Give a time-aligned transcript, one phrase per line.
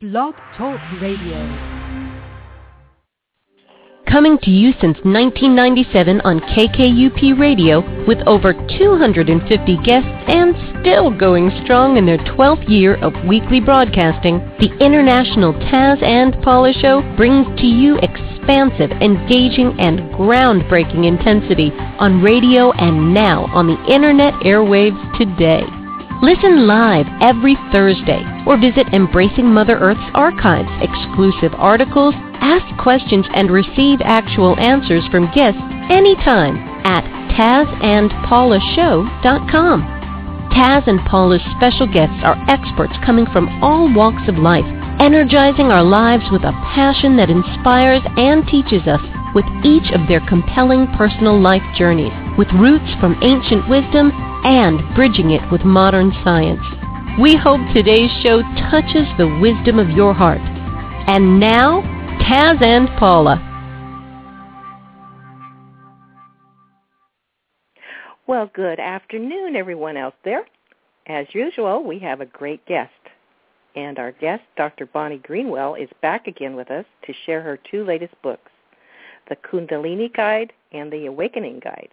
[0.00, 1.42] Blog Talk Radio.
[4.06, 11.50] Coming to you since 1997 on KKUP Radio with over 250 guests and still going
[11.64, 17.48] strong in their 12th year of weekly broadcasting, the International Taz and Paula Show brings
[17.60, 25.18] to you expansive, engaging, and groundbreaking intensity on radio and now on the internet airwaves
[25.18, 25.66] today.
[26.20, 33.52] Listen live every Thursday or visit Embracing Mother Earth's archives, exclusive articles, ask questions, and
[33.52, 37.04] receive actual answers from guests anytime at
[37.38, 39.82] TazandPaulaShow.com.
[40.50, 44.66] Taz and Paula's special guests are experts coming from all walks of life,
[44.98, 49.00] energizing our lives with a passion that inspires and teaches us
[49.36, 54.10] with each of their compelling personal life journeys, with roots from ancient wisdom
[54.44, 56.62] and bridging it with modern science.
[57.20, 60.40] We hope today's show touches the wisdom of your heart.
[61.08, 61.82] And now,
[62.22, 63.44] Taz and Paula.
[68.26, 70.44] Well, good afternoon, everyone out there.
[71.06, 72.92] As usual, we have a great guest.
[73.74, 74.86] And our guest, Dr.
[74.86, 78.50] Bonnie Greenwell, is back again with us to share her two latest books,
[79.28, 81.88] The Kundalini Guide and The Awakening Guide.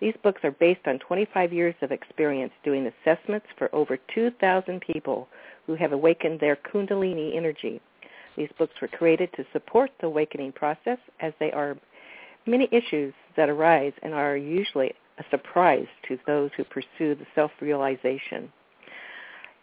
[0.00, 5.28] These books are based on 25 years of experience doing assessments for over 2,000 people
[5.66, 7.80] who have awakened their Kundalini energy.
[8.36, 11.76] These books were created to support the awakening process as they are
[12.46, 18.52] many issues that arise and are usually a surprise to those who pursue the self-realization.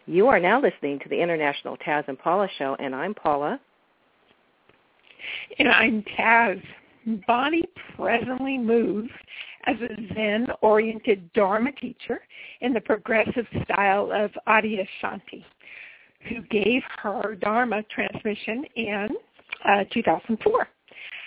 [0.06, 3.60] You are now listening to the International Taz and Paula Show, and I'm Paula.
[5.58, 6.62] And I'm Taz.
[7.26, 7.64] Bonnie
[7.96, 9.10] presently moves
[9.66, 12.20] as a Zen-oriented Dharma teacher
[12.60, 15.44] in the progressive style of Adyashanti,
[16.28, 19.08] who gave her Dharma transmission in
[19.64, 20.68] uh, 2004.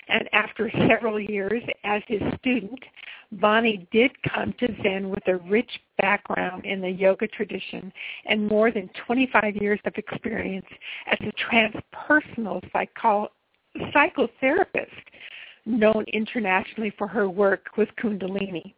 [0.09, 2.79] And after several years as his student,
[3.33, 7.91] Bonnie did come to Zen with a rich background in the yoga tradition
[8.25, 10.65] and more than 25 years of experience
[11.11, 13.31] as a transpersonal psycho-
[13.93, 14.87] psychotherapist
[15.67, 18.73] known internationally for her work with Kundalini.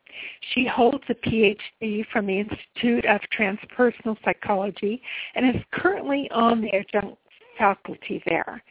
[0.54, 5.02] She holds a PhD from the Institute of Transpersonal Psychology
[5.36, 7.18] and is currently on the adjunct
[7.58, 8.64] faculty there.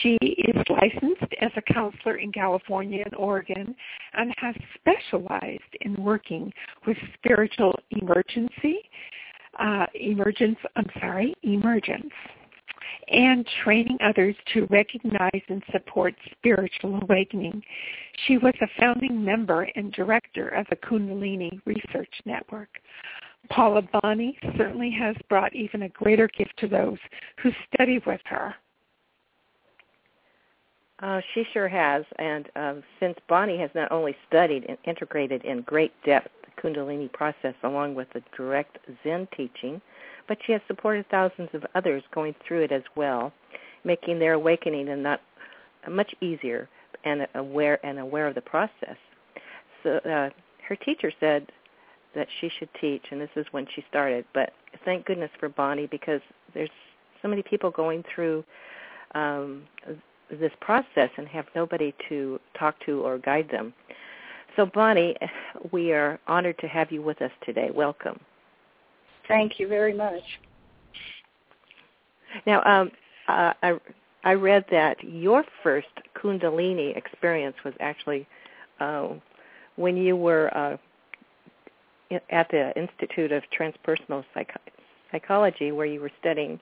[0.00, 3.74] She is licensed as a counselor in California and Oregon
[4.14, 6.52] and has specialized in working
[6.86, 8.78] with spiritual emergency,
[9.58, 12.12] uh, emergence, I'm sorry, emergence
[13.08, 17.62] and training others to recognize and support spiritual awakening.
[18.26, 22.68] She was a founding member and director of the Kundalini Research Network.
[23.48, 26.98] Paula Bonnie certainly has brought even a greater gift to those
[27.42, 28.54] who study with her.
[31.00, 35.62] Uh, she sure has, and um, since Bonnie has not only studied and integrated in
[35.62, 39.80] great depth the Kundalini process along with the direct Zen teaching,
[40.30, 43.32] but she has supported thousands of others going through it as well,
[43.82, 45.20] making their awakening and not
[45.90, 46.68] much easier
[47.04, 48.94] and aware and aware of the process.
[49.82, 50.30] So uh,
[50.68, 51.50] her teacher said
[52.14, 54.24] that she should teach, and this is when she started.
[54.32, 54.52] But
[54.84, 56.20] thank goodness for Bonnie because
[56.54, 56.70] there's
[57.22, 58.44] so many people going through
[59.16, 59.64] um,
[60.30, 63.74] this process and have nobody to talk to or guide them.
[64.54, 65.16] So Bonnie,
[65.72, 67.70] we are honored to have you with us today.
[67.74, 68.20] Welcome.
[69.30, 70.22] Thank you very much.
[72.46, 72.90] Now, um,
[73.28, 73.78] uh, I
[74.24, 75.86] I read that your first
[76.20, 78.26] Kundalini experience was actually
[78.80, 79.10] uh,
[79.76, 80.76] when you were uh,
[82.30, 84.50] at the Institute of Transpersonal Psych-
[85.12, 86.58] Psychology, where you were studying.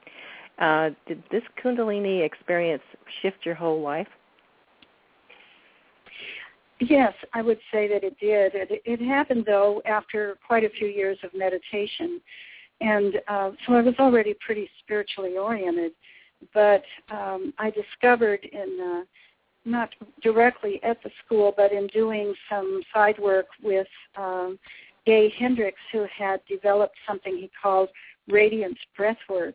[0.58, 2.82] Uh, did this Kundalini experience
[3.22, 4.08] shift your whole life?
[6.80, 8.54] Yes, I would say that it did.
[8.54, 12.20] It, it happened though after quite a few years of meditation.
[12.80, 15.92] And uh, so I was already pretty spiritually oriented,
[16.54, 19.04] but um, I discovered in uh,
[19.64, 19.90] not
[20.22, 24.58] directly at the school, but in doing some side work with um,
[25.06, 27.88] Gay Hendricks, who had developed something he called
[28.28, 29.54] radiance breathwork.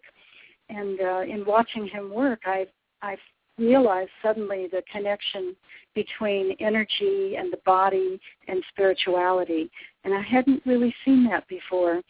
[0.70, 2.68] And uh, in watching him work, I
[3.02, 3.18] I
[3.58, 5.56] realized suddenly the connection
[5.96, 9.70] between energy and the body and spirituality.
[10.04, 12.02] And I hadn't really seen that before.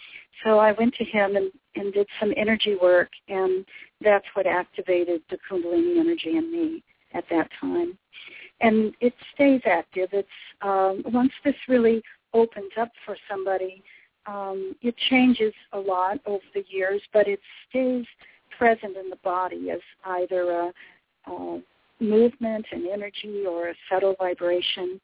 [0.44, 3.66] So I went to him and, and did some energy work, and
[4.02, 6.84] that's what activated the Kundalini energy in me
[7.14, 7.98] at that time.
[8.62, 10.10] And it stays active.
[10.12, 10.28] It's
[10.62, 12.02] um, once this really
[12.34, 13.84] opens up for somebody,
[14.26, 17.40] um, it changes a lot over the years, but it
[17.70, 18.06] stays
[18.58, 20.74] present in the body as either a,
[21.32, 21.62] a
[22.04, 25.00] movement and energy or a subtle vibration.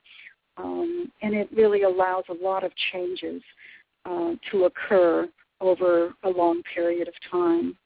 [0.58, 3.42] Um, and it really allows a lot of changes
[4.06, 5.28] uh, to occur
[5.62, 7.78] over a long period of time.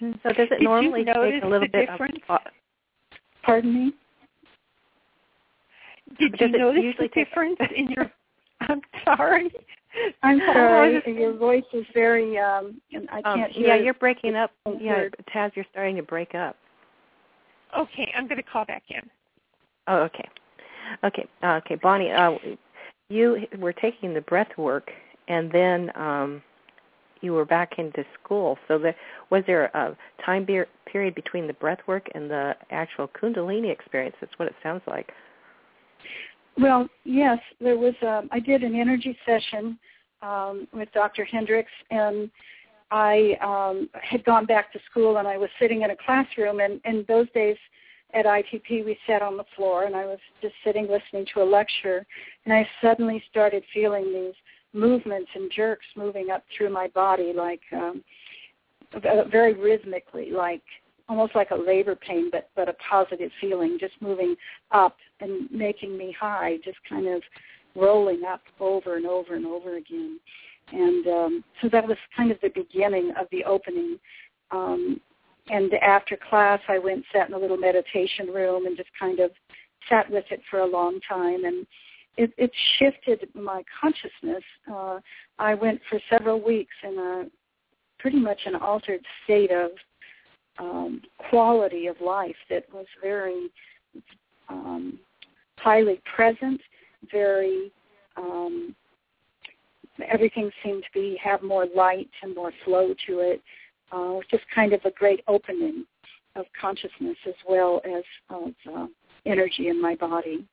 [0.00, 2.18] So does it Did normally you notice take a little the bit difference?
[2.28, 2.40] of
[3.44, 3.92] Pardon me?
[6.18, 8.10] Did Does you it notice the usually take- difference in your?
[8.60, 9.52] I'm sorry.
[10.22, 11.02] I'm sorry.
[11.06, 12.38] Your voice is very.
[12.38, 13.66] Um, and I um, can't hear.
[13.68, 14.50] yeah, you're breaking up.
[14.66, 15.04] a Yeah.
[15.34, 16.56] Taz, you're starting to break up.
[17.76, 19.00] Okay, I'm going to call back in.
[19.88, 20.28] Oh, okay.
[21.04, 21.26] Okay.
[21.42, 22.32] Uh, okay, Bonnie, uh,
[23.08, 24.90] you were taking the breath work
[25.28, 26.42] and then um
[27.22, 28.58] you were back into school.
[28.68, 28.94] So the,
[29.30, 34.16] was there a time be- period between the breath work and the actual kundalini experience?
[34.20, 35.10] That's what it sounds like.
[36.58, 37.94] Well, yes, there was.
[38.02, 39.78] Um, I did an energy session
[40.20, 41.24] um, with Dr.
[41.24, 42.30] Hendricks, and
[42.92, 46.60] I um, had gone back to school, and I was sitting in a classroom.
[46.60, 47.56] And in those days
[48.12, 51.44] at ITP, we sat on the floor, and I was just sitting listening to a
[51.44, 52.04] lecture,
[52.44, 54.34] and I suddenly started feeling these
[54.74, 58.04] movements and jerks moving up through my body, like um,
[59.30, 60.62] very rhythmically, like
[61.08, 64.36] almost like a labor pain, but but a positive feeling, just moving
[64.70, 67.22] up and making me high, just kind of
[67.74, 70.20] rolling up over and over and over again.
[70.72, 73.98] And um, so that was kind of the beginning of the opening.
[74.50, 75.00] Um,
[75.48, 79.30] and after class, I went sat in a little meditation room and just kind of
[79.88, 81.44] sat with it for a long time.
[81.44, 81.66] And
[82.16, 84.44] it, it shifted my consciousness.
[84.70, 85.00] Uh,
[85.38, 87.24] I went for several weeks in a
[87.98, 89.70] pretty much an altered state of
[90.58, 93.48] um, quality of life that was very
[94.48, 94.98] um,
[95.58, 96.60] highly present,
[97.10, 97.72] very
[98.16, 98.74] um,
[100.08, 103.42] everything seemed to be have more light and more flow to it.
[103.90, 105.84] Uh, just kind of a great opening
[106.34, 108.86] of consciousness as well as of uh,
[109.26, 110.46] energy in my body.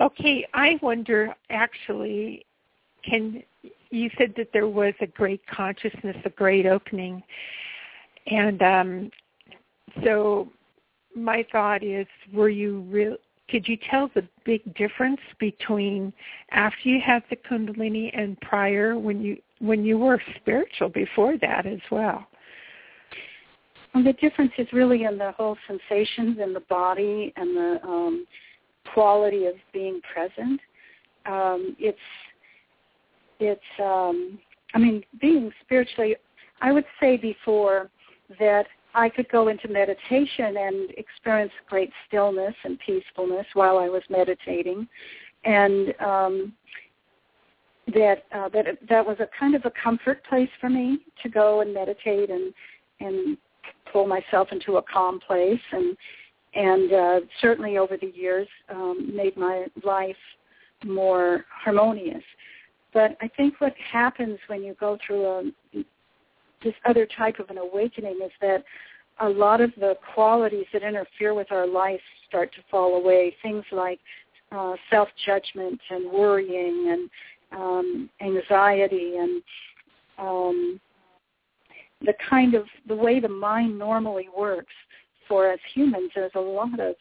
[0.00, 2.46] Okay, I wonder actually,
[3.04, 3.42] can
[3.90, 7.22] you said that there was a great consciousness, a great opening,
[8.26, 9.10] and um,
[10.04, 10.48] so
[11.14, 13.16] my thought is, were you real?
[13.50, 16.12] Could you tell the big difference between
[16.52, 21.66] after you had the Kundalini and prior when you when you were spiritual before that
[21.66, 22.26] as well?
[23.92, 28.26] And the difference is really in the whole sensations in the body and the um,
[28.94, 30.60] quality of being present.
[31.26, 31.98] Um, it's
[33.40, 34.38] it's um,
[34.74, 36.14] I mean being spiritually.
[36.62, 37.90] I would say before
[38.38, 44.02] that I could go into meditation and experience great stillness and peacefulness while I was
[44.10, 44.88] meditating,
[45.44, 46.52] and um,
[47.94, 51.60] that uh, that that was a kind of a comfort place for me to go
[51.60, 52.52] and meditate and
[53.00, 53.36] and
[53.92, 55.96] pull myself into a calm place and
[56.54, 60.16] and uh, certainly over the years um, made my life
[60.84, 62.22] more harmonious.
[62.92, 65.42] But I think what happens when you go through a,
[66.62, 68.64] this other type of an awakening is that
[69.20, 73.34] a lot of the qualities that interfere with our life start to fall away.
[73.42, 74.00] Things like
[74.52, 77.10] uh, self-judgment and worrying and
[77.52, 79.42] um, anxiety and
[80.18, 80.80] um,
[82.02, 84.72] the kind of the way the mind normally works
[85.28, 86.10] for us humans.
[86.14, 86.94] There's a lot of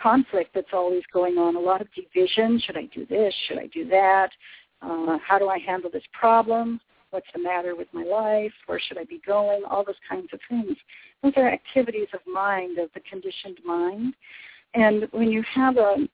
[0.00, 2.60] conflict that's always going on, a lot of division.
[2.64, 3.32] Should I do this?
[3.46, 4.30] Should I do that?
[4.82, 6.80] Uh, how do I handle this problem?
[7.14, 8.50] What's the matter with my life?
[8.66, 9.62] Where should I be going?
[9.70, 10.76] All those kinds of things.
[11.22, 14.14] Those are activities of mind, of the conditioned mind.
[14.74, 16.08] And when you have a,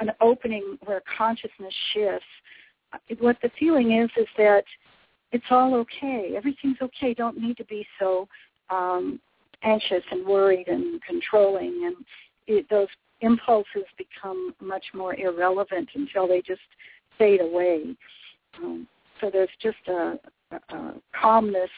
[0.00, 2.24] an opening where consciousness shifts,
[3.20, 4.64] what the feeling is is that
[5.32, 6.32] it's all okay.
[6.34, 7.12] Everything's okay.
[7.12, 8.26] Don't need to be so
[8.70, 9.20] um,
[9.62, 11.82] anxious and worried and controlling.
[11.84, 11.96] And
[12.46, 12.88] it, those
[13.20, 16.62] impulses become much more irrelevant until they just
[17.18, 17.94] fade away.
[18.56, 18.88] Um,
[19.22, 20.18] so there's just a,
[20.70, 21.70] a, calmness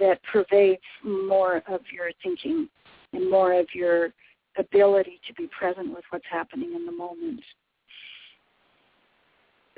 [0.00, 2.68] that pervades more of your thinking
[3.12, 4.10] and more of your
[4.58, 7.40] ability to be present with what's happening in the moment.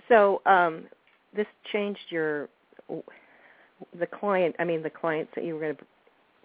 [0.09, 0.85] So um,
[1.35, 2.49] this changed your
[3.99, 4.57] the client.
[4.59, 5.85] I mean, the clients that you were going to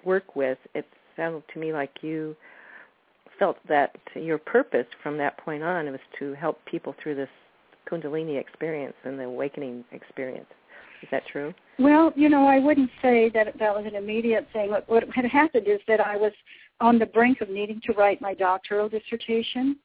[0.03, 0.57] work with.
[0.73, 2.35] It sounded to me like you
[3.39, 7.29] felt that your purpose from that point on was to help people through this
[7.89, 10.47] Kundalini experience and the awakening experience.
[11.01, 11.53] Is that true?
[11.79, 14.69] Well, you know, I wouldn't say that that was an immediate thing.
[14.69, 16.31] What, what had happened is that I was
[16.79, 19.77] on the brink of needing to write my doctoral dissertation,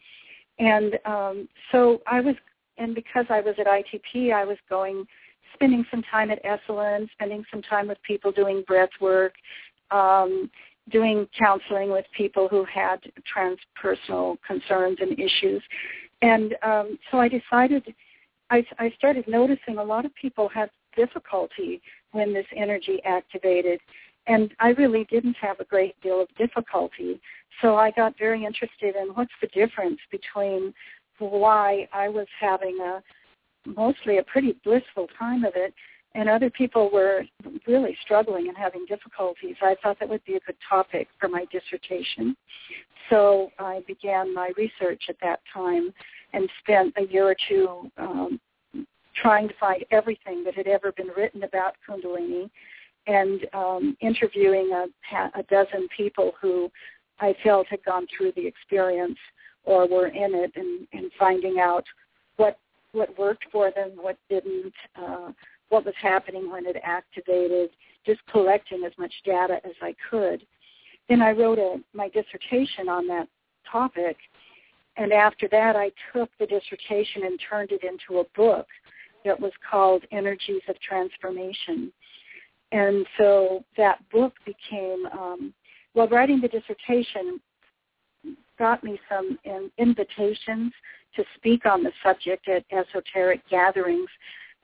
[0.59, 2.37] and um, so I was,
[2.79, 5.07] and because I was at ITP, I was going
[5.55, 9.35] spending some time at Esalen, spending some time with people doing breath work,
[9.91, 10.51] um,
[10.91, 12.99] doing counseling with people who had
[13.35, 15.63] transpersonal concerns and issues.
[16.23, 17.95] And um, so I decided,
[18.51, 21.81] I, I started noticing a lot of people had difficulty
[22.13, 23.81] when this energy activated.
[24.27, 27.21] And I really didn't have a great deal of difficulty.
[27.63, 30.75] So I got very interested in what's the difference between
[31.19, 33.03] why I was having a
[33.67, 35.75] mostly a pretty blissful time of it
[36.15, 37.23] and other people were
[37.67, 39.57] really struggling and having difficulties.
[39.63, 42.37] I thought that would be a good topic for my dissertation.
[43.11, 45.93] So I began my research at that time
[46.33, 48.41] and spent a year or two um,
[49.15, 52.51] trying to find everything that had ever been written about Kundalini
[53.07, 56.71] and um, interviewing a, a dozen people who
[57.21, 59.19] I felt had gone through the experience
[59.65, 61.85] or were in it and, and finding out
[62.37, 62.59] what
[62.99, 65.31] what worked for them, what didn't, uh,
[65.69, 67.71] what was happening when it activated,
[68.05, 70.45] just collecting as much data as I could.
[71.09, 73.29] Then I wrote a, my dissertation on that
[73.71, 74.17] topic,
[74.97, 78.67] and after that I took the dissertation and turned it into a book
[79.25, 81.93] that was called Energies of Transformation.
[82.73, 85.55] And so that book became, um,
[85.95, 87.41] well, writing the dissertation
[88.59, 90.73] got me some in, invitations
[91.17, 94.09] to speak on the subject at esoteric gatherings.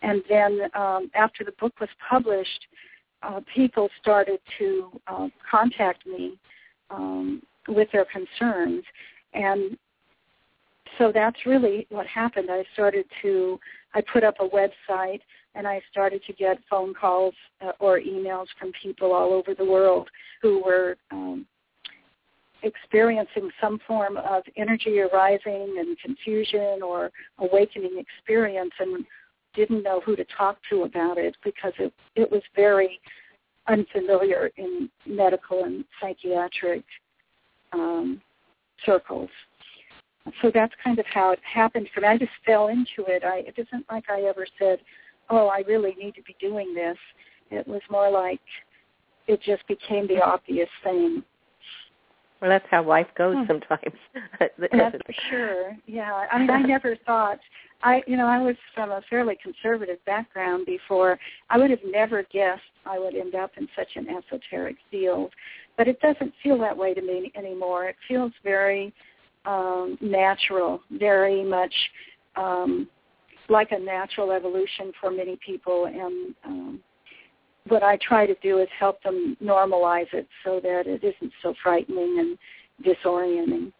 [0.02, 2.66] And then um, after the book was published,
[3.22, 6.38] uh, people started to uh, contact me
[6.90, 8.84] um, with their concerns.
[9.32, 9.78] And
[10.98, 12.48] so that's really what happened.
[12.50, 13.58] I started to,
[13.94, 15.20] I put up a website
[15.54, 17.34] and I started to get phone calls
[17.64, 20.08] uh, or emails from people all over the world
[20.42, 21.46] who were um,
[22.64, 29.04] experiencing some form of energy arising and confusion or awakening experience and
[29.54, 32.98] didn't know who to talk to about it because it, it was very
[33.68, 36.84] unfamiliar in medical and psychiatric
[37.72, 38.20] um,
[38.84, 39.30] circles.
[40.42, 42.08] So that's kind of how it happened for me.
[42.08, 43.24] I just fell into it.
[43.24, 44.78] I, it isn't like I ever said,
[45.30, 46.96] oh, I really need to be doing this.
[47.50, 48.40] It was more like
[49.26, 51.22] it just became the obvious thing.
[52.40, 53.44] Well, that's how life goes hmm.
[53.46, 53.94] sometimes.
[54.40, 54.56] that's
[55.06, 55.76] for sure.
[55.86, 56.26] Yeah.
[56.30, 57.38] I mean, I never thought
[57.84, 61.18] I, you know, I was from a fairly conservative background before.
[61.50, 65.32] I would have never guessed I would end up in such an esoteric field,
[65.76, 67.88] but it doesn't feel that way to me anymore.
[67.88, 68.94] It feels very
[69.44, 71.74] um, natural, very much
[72.36, 72.88] um,
[73.50, 76.80] like a natural evolution for many people, and um,
[77.68, 81.54] what I try to do is help them normalize it so that it isn't so
[81.62, 82.38] frightening and
[82.86, 83.72] disorienting.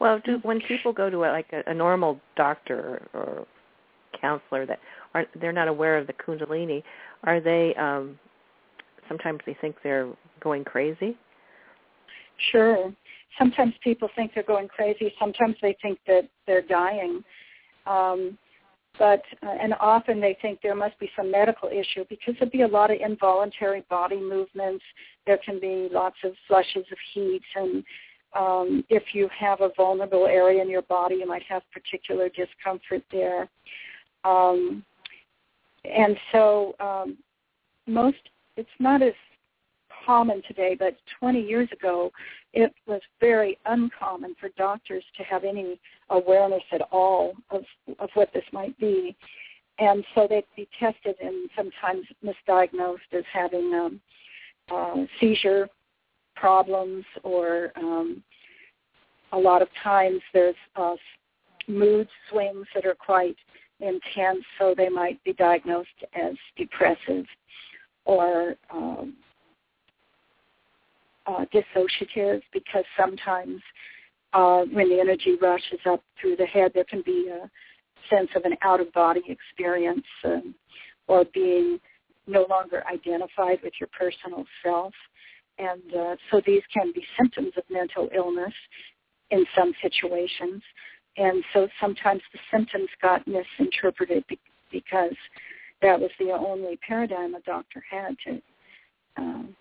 [0.00, 3.46] Well, do, when people go to a, like a, a normal doctor or, or
[4.20, 4.78] counselor that
[5.14, 6.82] are they're not aware of the Kundalini,
[7.24, 7.74] are they?
[7.76, 8.18] um
[9.08, 10.08] Sometimes they think they're
[10.40, 11.16] going crazy.
[12.50, 12.92] Sure.
[13.38, 15.12] Sometimes people think they're going crazy.
[15.18, 17.22] Sometimes they think that they're dying.
[17.86, 18.38] Um,
[18.98, 22.62] but uh, and often they think there must be some medical issue because there'd be
[22.62, 24.84] a lot of involuntary body movements.
[25.26, 27.84] There can be lots of flushes of heat, and
[28.36, 33.02] um, if you have a vulnerable area in your body, you might have particular discomfort
[33.12, 33.48] there.
[34.24, 34.84] Um,
[35.84, 37.18] and so um,
[37.86, 38.16] most,
[38.56, 39.12] it's not as
[40.04, 42.10] common today, but 20 years ago,
[42.52, 45.78] it was very uncommon for doctors to have any
[46.10, 47.62] awareness at all of,
[47.98, 49.16] of what this might be.
[49.78, 54.00] And so they'd be tested and sometimes misdiagnosed as having um,
[54.72, 55.68] uh, seizure
[56.36, 58.22] problems or um,
[59.32, 60.94] a lot of times there's uh,
[61.66, 63.36] mood swings that are quite
[63.80, 67.26] intense, so they might be diagnosed as depressive
[68.04, 69.14] or um,
[71.26, 73.60] uh, dissociative because sometimes
[74.32, 77.48] uh, when the energy rushes up through the head, there can be a
[78.14, 80.54] sense of an out-of-body experience um,
[81.06, 81.78] or being
[82.26, 84.92] no longer identified with your personal self.
[85.58, 88.52] And uh, so these can be symptoms of mental illness
[89.30, 90.62] in some situations.
[91.16, 94.40] And so sometimes the symptoms got misinterpreted be-
[94.72, 95.14] because
[95.80, 98.42] that was the only paradigm a doctor had to
[99.16, 99.56] um,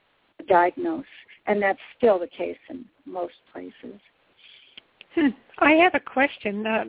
[0.48, 1.06] diagnose.
[1.46, 4.00] And that's still the case in most places.
[5.16, 5.28] Hmm.
[5.60, 6.66] I have a question.
[6.66, 6.86] Uh,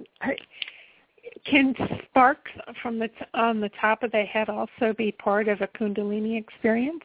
[1.44, 1.74] can
[2.08, 2.50] sparks
[2.82, 6.38] from the t- on the top of the head also be part of a Kundalini
[6.38, 7.02] experience?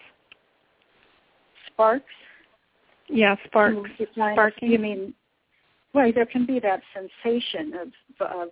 [1.67, 2.05] Sparks?
[3.09, 3.89] Yeah, sparks.
[4.13, 4.71] Sparking.
[4.71, 5.13] You mean?
[5.93, 7.87] Well, there can be that sensation of
[8.27, 8.49] of,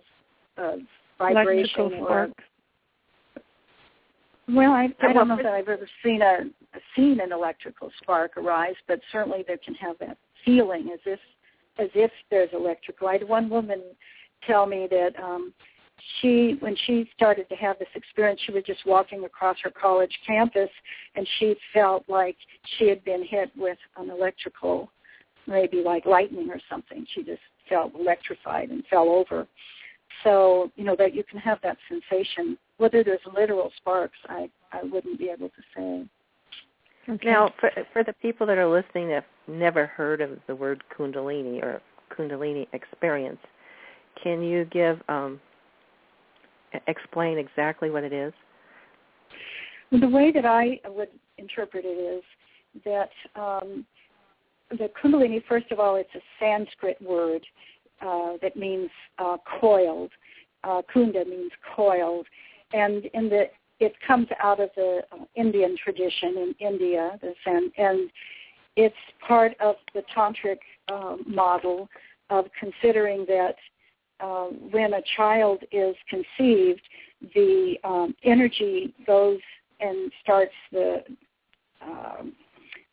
[0.56, 0.80] of
[1.18, 2.30] vibration or
[4.48, 6.44] Well, I, I don't know that I've ever seen a
[6.96, 11.20] seen an electrical spark arise, but certainly there can have that feeling as if
[11.78, 13.08] as if there's electrical.
[13.08, 13.82] I had one woman
[14.46, 15.52] tell me that um,
[16.20, 20.16] she when she started to have this experience she was just walking across her college
[20.26, 20.70] campus
[21.14, 22.36] and she felt like
[22.78, 24.90] she had been hit with an electrical
[25.46, 27.06] maybe like lightning or something.
[27.14, 29.46] She just felt electrified and fell over.
[30.24, 34.82] So you know that you can have that sensation whether there's literal sparks i i
[34.82, 37.30] wouldn't be able to say okay.
[37.30, 40.82] now for for the people that are listening that have never heard of the word
[40.96, 41.80] kundalini or
[42.16, 43.38] kundalini experience
[44.22, 45.40] can you give um,
[46.86, 48.32] explain exactly what it is?
[49.90, 51.08] The way that I would
[51.38, 52.22] interpret it is
[52.84, 53.86] that um,
[54.70, 57.42] the Kundalini, first of all, it's a Sanskrit word
[58.02, 60.10] uh, that means uh, coiled.
[60.64, 62.26] Uh, kunda means coiled,
[62.72, 63.44] and in the
[63.80, 68.10] it comes out of the uh, Indian tradition in India, san, and
[68.76, 68.96] it's
[69.26, 70.58] part of the tantric
[70.92, 71.88] uh, model
[72.30, 73.54] of considering that
[74.20, 76.82] um, when a child is conceived,
[77.34, 79.38] the um, energy goes
[79.80, 81.04] and starts the
[81.80, 82.32] um,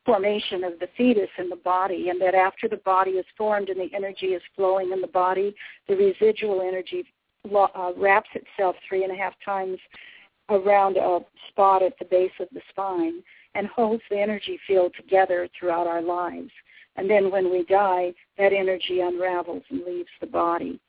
[0.06, 3.80] formation of the fetus in the body, and that after the body is formed and
[3.80, 5.56] the energy is flowing in the body,
[5.88, 7.04] the residual energy
[7.54, 9.78] uh, wraps itself three and a half times
[10.50, 13.24] around a spot at the base of the spine
[13.56, 16.52] and holds the energy field together throughout our lives.
[16.98, 20.80] And then when we die, that energy unravels and leaves the body.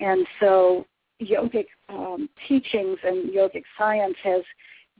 [0.00, 0.86] And so
[1.22, 4.42] yogic um, teachings and yogic science has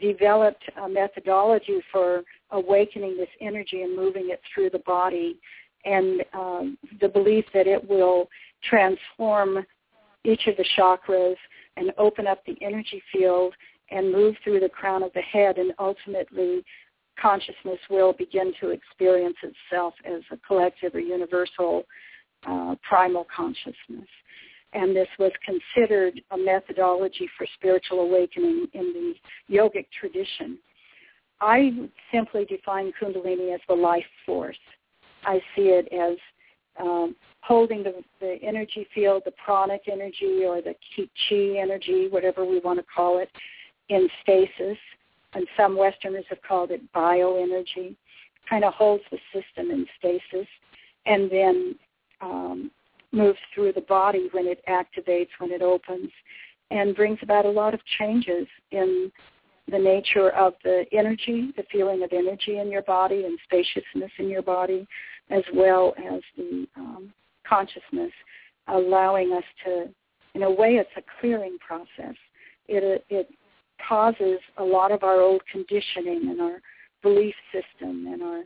[0.00, 5.38] developed a methodology for awakening this energy and moving it through the body
[5.85, 8.28] and um, the belief that it will
[8.69, 9.64] transform
[10.28, 11.37] each of the chakras
[11.76, 13.54] and open up the energy field
[13.90, 16.62] and move through the crown of the head and ultimately
[17.20, 21.84] consciousness will begin to experience itself as a collective or universal
[22.47, 24.08] uh, primal consciousness
[24.73, 29.14] and this was considered a methodology for spiritual awakening in
[29.49, 30.58] the yogic tradition.
[31.41, 34.58] I simply define Kundalini as the life force.
[35.25, 36.19] I see it as
[36.78, 42.60] um, holding the, the energy field, the pranic energy or the chi energy, whatever we
[42.60, 43.30] want to call it,
[43.88, 44.78] in stasis.
[45.34, 47.97] And some Westerners have called it bioenergy.
[48.49, 50.49] Kind of holds the system in stasis,
[51.04, 51.75] and then
[52.23, 52.71] um,
[53.12, 56.10] moves through the body when it activates, when it opens,
[56.71, 59.12] and brings about a lot of changes in
[59.71, 64.28] the nature of the energy, the feeling of energy in your body and spaciousness in
[64.30, 64.86] your body,
[65.30, 67.12] as well as the um,
[67.47, 68.12] consciousness,
[68.69, 69.88] allowing us to,
[70.34, 72.17] in a way, it's a clearing process.
[72.67, 73.28] It, it
[73.86, 76.60] causes a lot of our old conditioning and our
[77.02, 78.43] belief system and our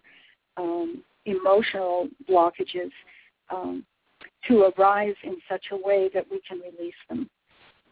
[0.56, 2.90] um, emotional blockages
[3.50, 3.84] um,
[4.48, 7.28] to arise in such a way that we can release them.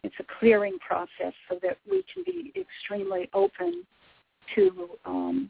[0.03, 3.83] It's a clearing process so that we can be extremely open
[4.55, 5.49] to um,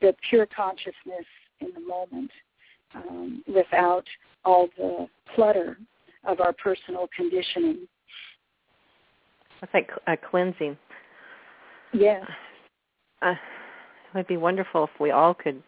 [0.00, 1.26] the pure consciousness
[1.60, 2.30] in the moment
[2.94, 4.04] um, without
[4.44, 5.78] all the clutter
[6.24, 7.86] of our personal conditioning.
[9.62, 10.76] It's like a cleansing.
[11.92, 12.24] Yeah.
[13.22, 15.62] Uh, it would be wonderful if we all could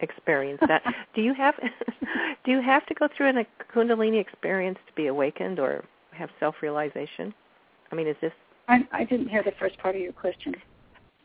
[0.00, 0.82] experience that.
[1.14, 1.54] do you have
[2.44, 7.32] do you have to go through a Kundalini experience to be awakened or have self-realization?
[7.90, 8.32] I mean, is this?
[8.68, 10.54] I, I didn't hear the first part of your question.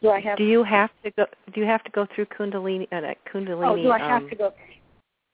[0.02, 0.38] Do I have?
[0.38, 1.26] Do you have to go?
[1.54, 2.88] Do you have to go through Kundalini?
[2.92, 3.68] Uh, Kundalini.
[3.68, 4.54] Oh, do I have um, to go?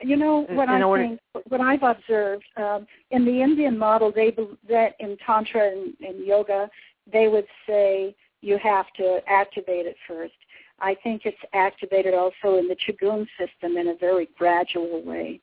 [0.01, 1.19] You know what I order, think.
[1.47, 4.36] What I've observed um, in the Indian model, they
[4.67, 6.69] that in tantra and, and yoga,
[7.12, 10.34] they would say you have to activate it first.
[10.79, 15.39] I think it's activated also in the Qigong system in a very gradual way.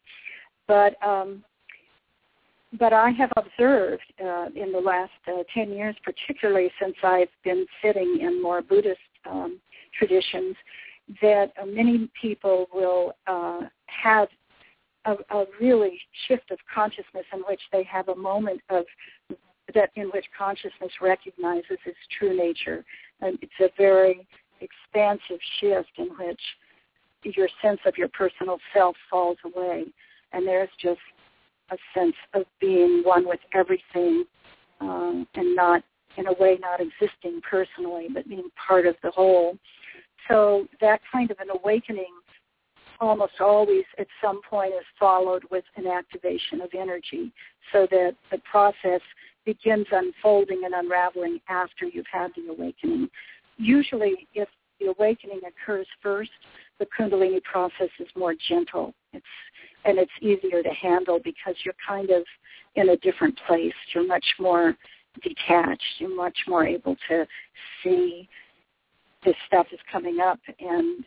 [0.66, 1.42] But um,
[2.78, 7.66] but I have observed uh, in the last uh, 10 years, particularly since I've been
[7.82, 9.58] sitting in more Buddhist um,
[9.98, 10.54] traditions,
[11.20, 14.28] that uh, many people will uh, have
[15.04, 18.84] a, a really shift of consciousness in which they have a moment of
[19.74, 22.84] that in which consciousness recognizes its true nature.
[23.20, 24.26] And it's a very
[24.60, 26.40] expansive shift in which
[27.24, 29.84] your sense of your personal self falls away
[30.32, 31.00] and there's just
[31.70, 34.24] a sense of being one with everything
[34.80, 35.82] um, and not
[36.16, 39.56] in a way not existing personally but being part of the whole
[40.28, 42.12] so that kind of an awakening
[43.00, 47.32] almost always at some point is followed with an activation of energy
[47.72, 49.00] so that the process
[49.46, 53.08] begins unfolding and unraveling after you've had the awakening
[53.60, 54.48] usually, if
[54.80, 56.30] the awakening occurs first,
[56.78, 58.94] the Kundalini process is more gentle.
[59.12, 59.24] It's
[59.84, 62.22] and it's easier to handle because you're kind of
[62.74, 63.72] in a different place.
[63.94, 64.76] You're much more
[65.22, 65.82] detached.
[65.98, 67.26] You're much more able to
[67.82, 68.28] see
[69.24, 71.04] this stuff is coming up and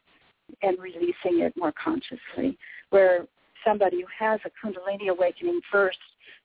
[0.61, 2.57] and releasing it more consciously.
[2.89, 3.25] Where
[3.65, 5.97] somebody who has a Kundalini awakening first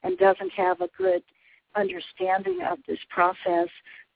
[0.02, 1.22] and doesn't have a good
[1.76, 3.68] understanding of this process,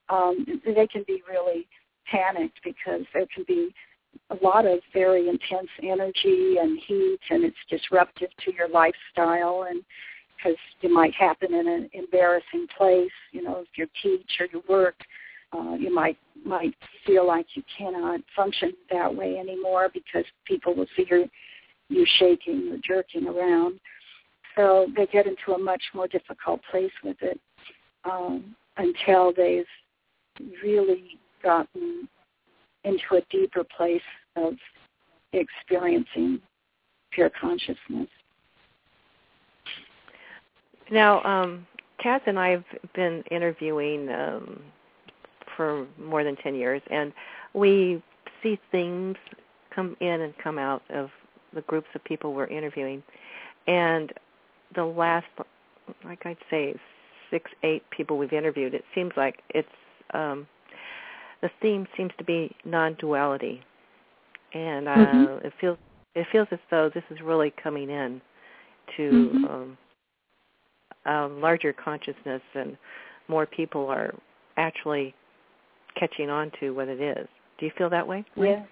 [0.08, 1.66] um, they can be really
[2.10, 3.74] panicked because there can be
[4.30, 9.82] a lot of very intense energy and heat and it's disruptive to your lifestyle and
[10.36, 14.62] because it might happen in an embarrassing place, you know, if you teach or you
[14.68, 14.96] work,
[15.52, 16.74] uh, you might might
[17.06, 21.28] feel like you cannot function that way anymore because people will see you
[21.88, 23.78] you shaking or jerking around.
[24.56, 27.40] So they get into a much more difficult place with it
[28.04, 29.64] um, until they've
[30.62, 32.08] really gotten
[32.84, 34.02] into a deeper place
[34.36, 34.54] of
[35.32, 36.40] experiencing
[37.12, 38.08] pure consciousness.
[40.90, 41.66] Now, um,
[42.04, 44.60] Taz and I have been interviewing um,
[45.56, 47.12] for more than 10 years, and
[47.54, 48.02] we
[48.42, 49.16] see themes
[49.74, 51.10] come in and come out of
[51.54, 53.02] the groups of people we're interviewing.
[53.66, 54.12] And
[54.74, 55.26] the last,
[56.04, 56.74] like I'd say,
[57.30, 59.68] six, eight people we've interviewed, it seems like it's
[60.14, 60.46] um,
[61.40, 63.62] the theme seems to be non-duality,
[64.54, 65.46] and uh, mm-hmm.
[65.46, 65.78] it feels
[66.14, 68.20] it feels as though this is really coming in
[68.96, 69.44] to mm-hmm.
[69.46, 69.78] um,
[71.06, 72.76] a larger consciousness, and
[73.28, 74.14] more people are
[74.56, 75.14] actually
[75.98, 77.28] catching on to what it is.
[77.58, 78.24] Do you feel that way?
[78.36, 78.66] Yes.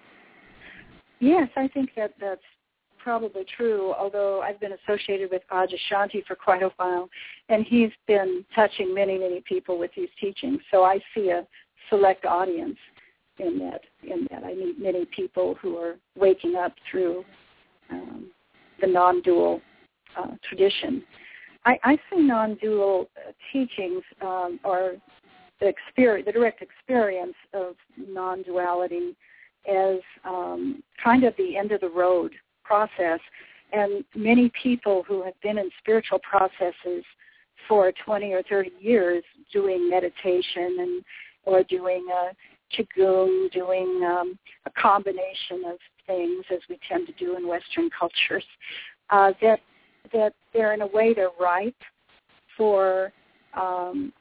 [1.19, 2.41] Yes, I think that that's
[2.97, 7.09] probably true, although I've been associated with Adyashanti for quite a while,
[7.49, 10.59] and he's been touching many, many people with these teachings.
[10.71, 11.45] So I see a
[11.89, 12.77] select audience
[13.39, 13.81] in that.
[14.03, 17.23] In that, I meet many people who are waking up through
[17.91, 18.29] um,
[18.79, 19.61] the non-dual
[20.17, 21.03] uh, tradition.
[21.65, 24.93] I, I see non-dual uh, teachings um, are
[25.67, 29.15] experience, the direct experience of non-duality
[29.69, 32.31] as um, kind of the end of the road
[32.63, 33.19] process.
[33.73, 37.03] And many people who have been in spiritual processes
[37.67, 41.03] for 20 or 30 years doing meditation and
[41.43, 42.31] or doing a
[42.75, 48.45] qigong, doing um, a combination of things as we tend to do in Western cultures,
[49.09, 49.59] uh, that
[50.13, 51.75] that they're in a way they're ripe
[52.57, 53.13] for
[53.53, 54.13] um,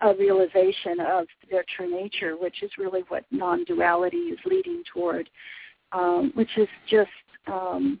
[0.00, 5.28] a realization of their true nature, which is really what non-duality is leading toward,
[5.92, 7.10] um, which is just
[7.46, 8.00] um,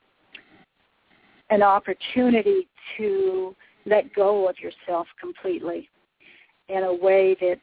[1.50, 3.54] an opportunity to
[3.86, 5.88] let go of yourself completely
[6.68, 7.56] in a way that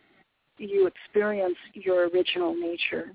[0.58, 3.12] you experience your original nature.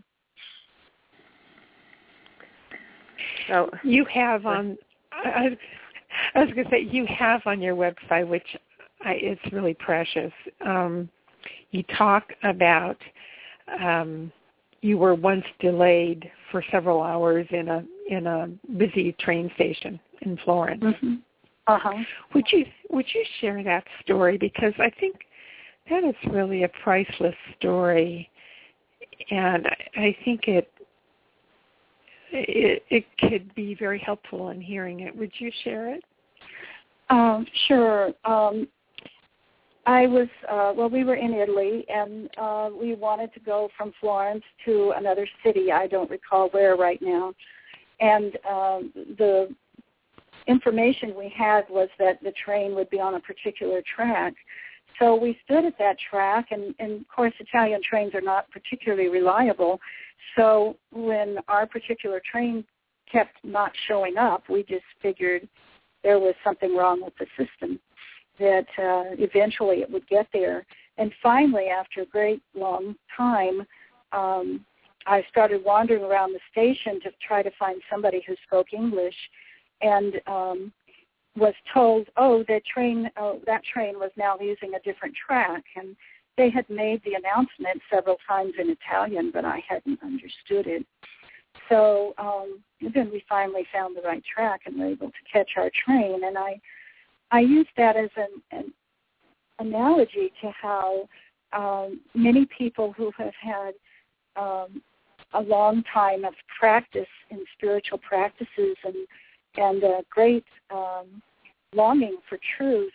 [3.48, 4.76] So you have on,
[5.12, 5.56] I,
[6.34, 8.56] I was going to say you have on your website, which
[9.04, 10.32] I, it's really precious.
[10.64, 11.08] Um,
[11.70, 12.96] you talk about
[13.80, 14.32] um,
[14.80, 20.36] you were once delayed for several hours in a in a busy train station in
[20.44, 20.82] Florence.
[20.82, 21.14] Mm-hmm.
[21.66, 22.04] Uh-huh.
[22.34, 25.16] Would you would you share that story because I think
[25.88, 28.28] that is really a priceless story,
[29.30, 30.70] and I think it
[32.30, 35.16] it, it could be very helpful in hearing it.
[35.16, 36.04] Would you share it?
[37.10, 38.12] Um, sure.
[38.24, 38.66] Um,
[39.87, 40.88] I was uh, well.
[40.88, 45.73] We were in Italy, and uh, we wanted to go from Florence to another city.
[45.73, 47.35] I don't recall where right now.
[48.01, 49.55] And um, the
[50.47, 54.35] information we had was that the train would be on a particular track.
[54.99, 59.09] So we stood at that track, and, and of course, Italian trains are not particularly
[59.09, 59.81] reliable.
[60.37, 62.64] So when our particular train
[63.11, 65.49] kept not showing up, we just figured
[66.03, 67.81] there was something wrong with the system,
[68.38, 70.64] that uh, eventually it would get there.
[70.97, 73.62] And finally, after a great long time,
[74.12, 74.64] um,
[75.07, 79.16] I started wandering around the station to try to find somebody who spoke English,
[79.83, 80.73] and um,
[81.37, 85.97] was told, oh, that train, oh, that train was now using a different track, and
[86.37, 90.87] they had made the announcement several times in Italian, but I hadn't understood it.
[91.68, 92.61] So um,
[92.94, 96.38] then we finally found the right track and were able to catch our train, and
[96.38, 96.61] I,
[97.30, 98.72] I use that as an, an
[99.58, 101.08] analogy to how
[101.52, 103.74] um, many people who have had
[104.37, 104.82] um,
[105.32, 108.96] a long time of practice in spiritual practices and
[109.56, 111.22] and a great um,
[111.74, 112.92] longing for truth,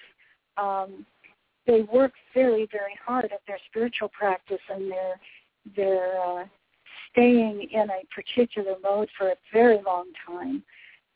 [0.58, 1.06] um,
[1.66, 5.20] they work very, very hard at their spiritual practice and their
[5.76, 6.46] their uh,
[7.12, 10.64] staying in a particular mode for a very long time,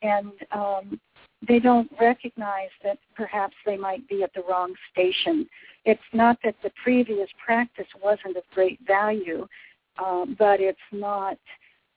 [0.02, 1.00] and um,
[1.48, 5.48] they don't recognize that perhaps they might be at the wrong station.
[5.86, 9.48] It's not that the previous practice wasn't of great value,
[10.04, 11.38] um, but it's not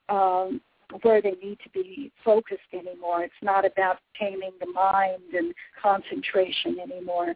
[0.09, 0.61] um,
[1.03, 3.23] where they need to be focused anymore.
[3.25, 7.35] It's not about taming the mind and concentration anymore.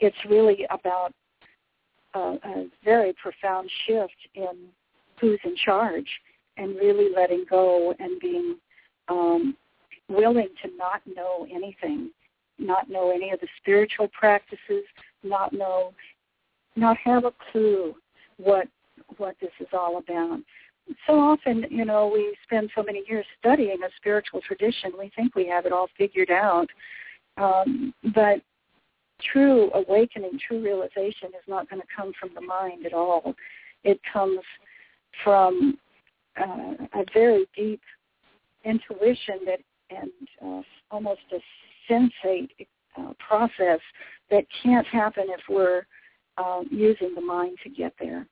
[0.00, 1.12] It's really about
[2.14, 4.68] a, a very profound shift in
[5.20, 6.08] who's in charge
[6.58, 8.56] and really letting go and being
[9.08, 9.56] um,
[10.08, 12.10] willing to not know anything,
[12.58, 14.84] not know any of the spiritual practices,
[15.22, 15.92] not know,
[16.76, 17.94] not have a clue
[18.36, 18.68] what
[19.18, 20.40] what this is all about.
[21.06, 25.34] So often, you know, we spend so many years studying a spiritual tradition, we think
[25.34, 26.68] we have it all figured out.
[27.36, 28.40] Um, but
[29.32, 33.34] true awakening, true realization is not going to come from the mind at all.
[33.84, 34.40] It comes
[35.24, 35.78] from
[36.38, 37.80] uh, a very deep
[38.64, 39.60] intuition that
[39.90, 40.10] and
[40.44, 42.50] uh, almost a sensate
[42.98, 43.80] uh, process
[44.30, 45.86] that can't happen if we're
[46.38, 48.26] uh, using the mind to get there.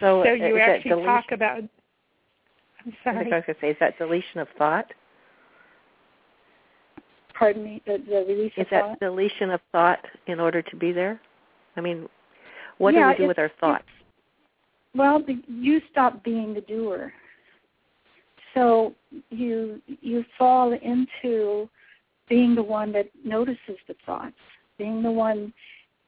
[0.00, 1.58] So, so you actually talk about.
[1.58, 3.32] I'm sorry.
[3.32, 4.86] I was going to say, is that deletion of thought?
[7.36, 7.82] Pardon me.
[7.86, 9.00] The, the release is of that thought?
[9.00, 11.20] deletion of thought in order to be there?
[11.76, 12.08] I mean,
[12.78, 13.84] what yeah, do we do with our thoughts?
[14.94, 17.12] Well, the, you stop being the doer.
[18.56, 18.94] So
[19.28, 21.68] you you fall into
[22.26, 24.34] being the one that notices the thoughts,
[24.78, 25.52] being the one,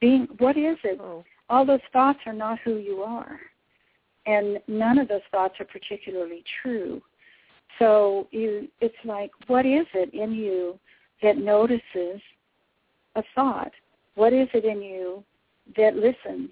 [0.00, 0.98] being what is it?
[1.00, 1.24] Oh.
[1.50, 3.38] All those thoughts are not who you are,
[4.26, 7.02] and none of those thoughts are particularly true.
[7.78, 10.78] So you, it's like, what is it in you
[11.22, 12.20] that notices
[13.14, 13.72] a thought?
[14.14, 15.22] What is it in you
[15.76, 16.50] that listens?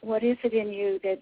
[0.00, 1.18] What is it in you that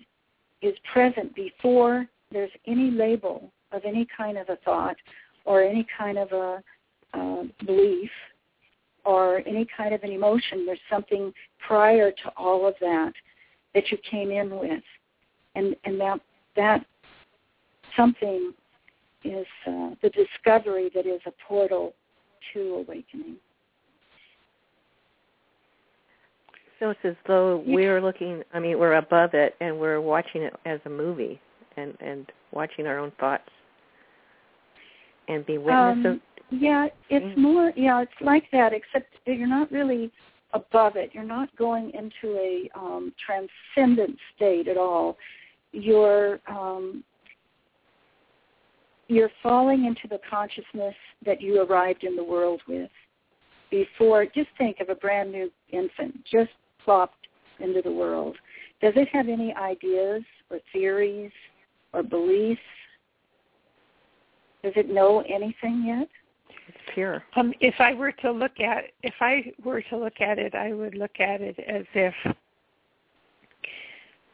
[0.61, 4.97] is present before there's any label of any kind of a thought
[5.45, 6.63] or any kind of a
[7.15, 8.11] uh, belief
[9.05, 10.65] or any kind of an emotion.
[10.67, 11.33] There's something
[11.67, 13.13] prior to all of that
[13.75, 14.83] that you came in with,
[15.55, 16.21] and and that
[16.57, 16.85] that
[17.97, 18.53] something
[19.25, 21.95] is uh, the discovery that is a portal
[22.53, 23.37] to awakening.
[26.79, 28.43] So it's as though we're looking.
[28.53, 31.41] I mean, we're above it, and we're watching it as a movie,
[31.77, 33.49] and and watching our own thoughts
[35.29, 36.21] and be witness um, of.
[36.51, 37.73] Yeah, it's more.
[37.77, 40.11] Yeah, it's like that, except you're not really
[40.53, 41.11] above it.
[41.13, 45.17] You're not going into a um, transcendent state at all.
[45.73, 47.03] You're um,
[49.09, 52.91] you're falling into the consciousness that you arrived in the world with.
[53.71, 56.51] Before, just think of a brand new infant just
[56.85, 57.27] plopped
[57.61, 58.37] into the world.
[58.81, 61.31] Does it have any ideas or theories
[61.93, 62.61] or beliefs?
[64.63, 66.09] Does it know anything yet?
[66.69, 67.25] It's pure.
[67.37, 70.73] Um, if I were to look at if I were to look at it, I
[70.73, 72.15] would look at it as if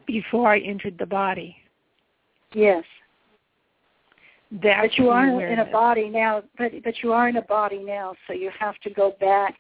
[0.07, 1.57] before I entered the body.
[2.53, 2.85] Yes.
[4.51, 6.43] That's but you the are in a body now.
[6.59, 9.55] But but you are in a body now, so you have to go back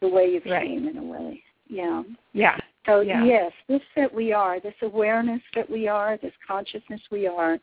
[0.00, 0.66] the way you Right.
[0.66, 1.42] came in a way.
[1.68, 2.02] Yeah.
[2.32, 2.58] Yeah.
[2.86, 3.24] So Yeah.
[3.24, 7.58] yes, this that we are, this awareness that we are, this consciousness we are,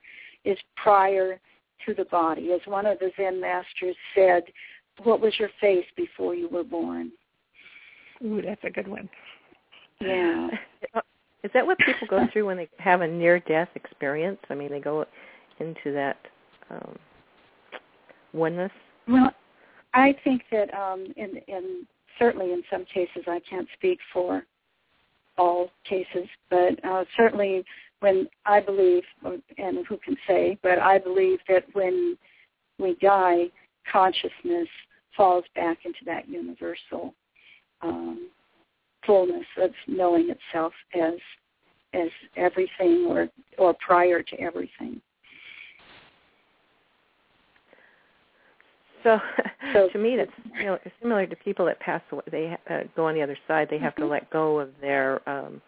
[0.46, 1.40] is prior
[1.86, 2.52] to the body.
[2.52, 4.44] As one of the Zen masters said,
[5.04, 7.12] "What was your face before you were born?"
[8.24, 9.10] Ooh, that's a good one.
[10.02, 10.50] Yeah.
[11.44, 14.40] Is that what people go through when they have a near-death experience?
[14.50, 15.06] I mean, they go
[15.60, 16.18] into that
[16.70, 16.98] um,
[18.34, 18.72] oneness.
[19.08, 19.34] Well,
[19.94, 21.88] I think that um, in, in
[22.18, 24.44] certainly in some cases, I can't speak for
[25.38, 27.64] all cases, but uh, certainly
[28.02, 29.04] when I believe,
[29.58, 32.18] and who can say, but I believe that when
[32.78, 33.46] we die,
[33.92, 34.68] consciousness
[35.16, 37.14] falls back into that universal
[37.82, 38.30] um,
[39.06, 41.14] fullness of knowing itself as
[41.94, 45.02] as everything or or prior to everything.
[49.04, 49.20] So,
[49.74, 52.24] So- to me, that's you know similar to people that pass away.
[52.32, 53.68] They uh, go on the other side.
[53.70, 54.10] They have to Mhm.
[54.10, 55.62] let go of their um,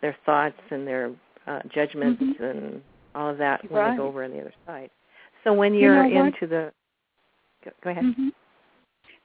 [0.00, 1.12] their thoughts and their
[1.46, 2.40] uh, judgments Mhm.
[2.40, 2.82] and
[3.14, 4.90] all of that when they go over on the other side.
[5.44, 6.72] So when You you're know into the,
[7.64, 8.04] go, go ahead.
[8.04, 8.28] hmm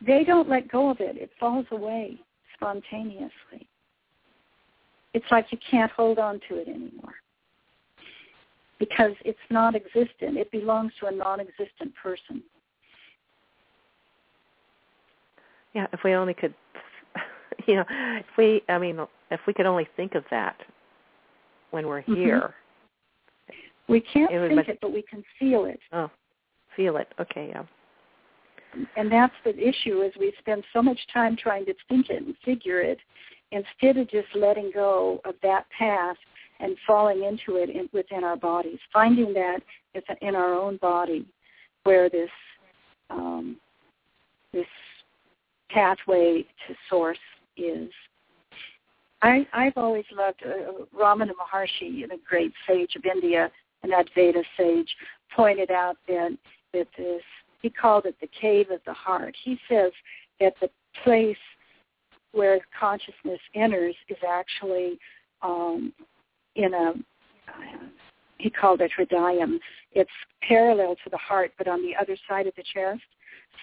[0.01, 1.17] They don't let go of it.
[1.17, 2.19] It falls away
[2.56, 3.67] spontaneously.
[5.13, 7.15] It's like you can't hold on to it anymore
[8.80, 10.38] because it's non-existent.
[10.38, 12.43] It belongs to a non-existent person.
[15.73, 16.53] Yeah, if we only could,
[17.67, 18.99] you know, if we, I mean,
[19.32, 20.56] if we could only think of that,
[21.71, 22.15] when we're Mhm.
[22.15, 22.56] here.
[23.88, 25.80] We can't It think it, but we can feel it.
[25.93, 26.10] Oh,
[26.75, 27.13] feel it.
[27.19, 27.63] Okay, yeah.
[28.95, 32.38] And that's the issue is we spend so much time trying to think it and
[32.39, 32.99] figure it
[33.51, 36.17] instead of just letting go of that path
[36.60, 39.62] and falling into it in, within our bodies, finding that
[39.93, 41.25] it's in our own body
[41.84, 42.30] where this
[43.10, 43.58] um,
[44.51, 44.67] this
[45.69, 47.17] pathway to source
[47.56, 47.89] is.
[49.21, 53.51] I, I've always loved uh, Ramana Maharshi, the great sage of India,
[53.84, 54.95] an Advaita sage,
[55.36, 56.38] pointed out that
[56.73, 57.21] that this
[57.62, 59.36] he called it the cave of the heart.
[59.43, 59.91] He says
[60.39, 60.69] that the
[61.03, 61.38] place
[62.32, 64.99] where consciousness enters is actually
[65.41, 65.93] um,
[66.56, 66.93] in a
[68.38, 69.58] he called it hridayam.
[69.93, 70.10] It's
[70.47, 73.01] parallel to the heart, but on the other side of the chest,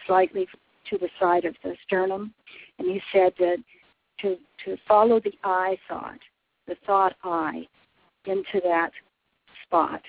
[0.07, 0.49] slightly
[0.91, 2.35] to the side of the sternum.
[2.79, 3.59] And he said that
[4.23, 6.19] to to follow the I thought,
[6.67, 7.67] the thought I,
[8.27, 8.91] into that
[9.65, 10.01] spot,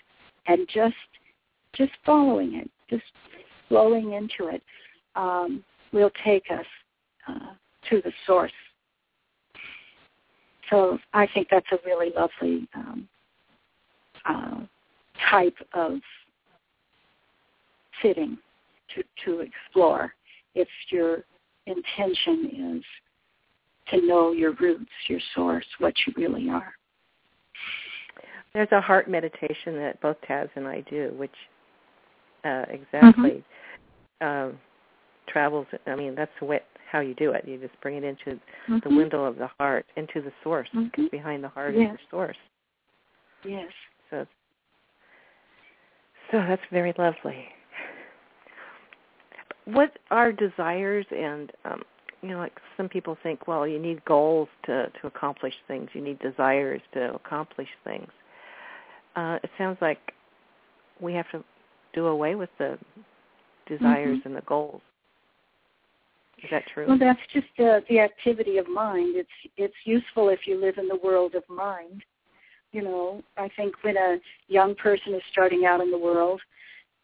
[0.48, 0.96] and just
[1.74, 3.04] just following it, just
[3.68, 4.62] flowing into it,
[5.16, 6.66] um, will take us
[7.28, 7.54] uh,
[7.90, 8.52] to the source.
[10.70, 13.08] So I think that's a really lovely um,
[14.28, 14.60] uh,
[15.30, 16.00] type of
[18.02, 18.38] sitting
[18.96, 20.14] to, to explore
[20.56, 21.24] if your
[21.68, 22.84] intention is
[23.90, 26.74] to know your roots, your source, what you really are.
[28.54, 31.32] There's a heart meditation that both Taz and I do, which
[32.46, 33.44] uh, exactly
[34.22, 34.58] um,
[35.28, 35.68] travels.
[35.88, 37.46] I mean, that's the way, how you do it.
[37.48, 38.98] You just bring it into the Mhm.
[38.98, 41.12] window of the heart, into the source, because Mhm.
[41.12, 41.96] behind the heart Yes.
[41.96, 42.38] is the source.
[43.44, 43.72] Yes.
[44.10, 44.26] So,
[46.32, 47.54] so that's very lovely.
[49.66, 51.84] What are desires and um,
[52.26, 55.90] you know, like some people think, well, you need goals to to accomplish things.
[55.94, 58.10] You need desires to accomplish things.
[59.16, 60.00] Uh, it sounds like
[61.00, 61.44] we have to
[61.94, 62.80] do away with the
[63.68, 64.26] desires Mhm.
[64.26, 64.82] and the goals.
[66.44, 66.88] Is that true?
[66.88, 69.16] Well, that's just uh, the activity of mind.
[69.16, 72.04] It's it's useful if you live in the world of mind.
[72.72, 76.42] You know, I think when a young person is starting out in the world,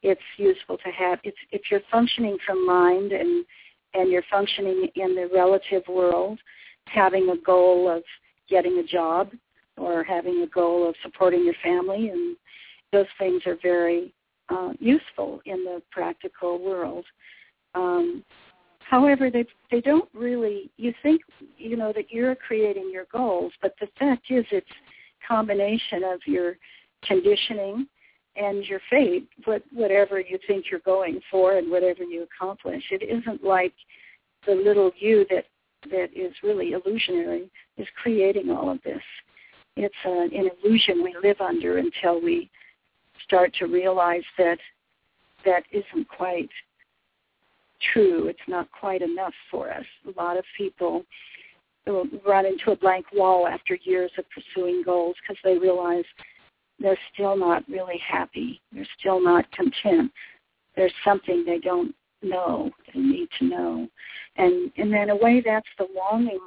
[0.02, 1.20] it's useful to have.
[1.24, 3.46] It's if you're functioning from mind and
[3.94, 6.40] and you're functioning in the relative world,
[6.86, 8.04] having a goal of
[8.50, 9.30] getting a job
[9.78, 12.36] or having a goal of supporting your family, and
[12.92, 14.14] those things are very
[14.50, 17.06] uh, useful in the practical world.
[17.74, 18.24] Um,
[18.80, 20.70] however, they they don't really.
[20.78, 21.22] You think
[21.58, 24.68] you know that you're creating your goals, but the fact is, it's
[25.26, 26.58] combination of your
[27.04, 27.88] conditioning
[28.42, 32.84] and your fate, what, whatever you think you're going for and whatever you accomplish.
[32.92, 33.74] It isn't like
[34.48, 35.46] the little you that
[35.90, 39.02] that is really illusionary is creating all of this.
[39.76, 42.50] It's a, an illusion we live under until we
[43.24, 44.58] start to realize that
[45.46, 46.50] that isn't quite
[47.94, 48.28] true.
[48.28, 49.86] It's not quite enough for us.
[50.08, 51.04] A lot of people
[52.28, 56.06] run into a blank wall after years of pursuing goals because they realize
[56.82, 58.62] they're still not really happy.
[58.74, 60.12] They're still not content.
[60.76, 63.88] There's something they don't know, they need to know.
[64.38, 66.40] And, and in a way, that's the longing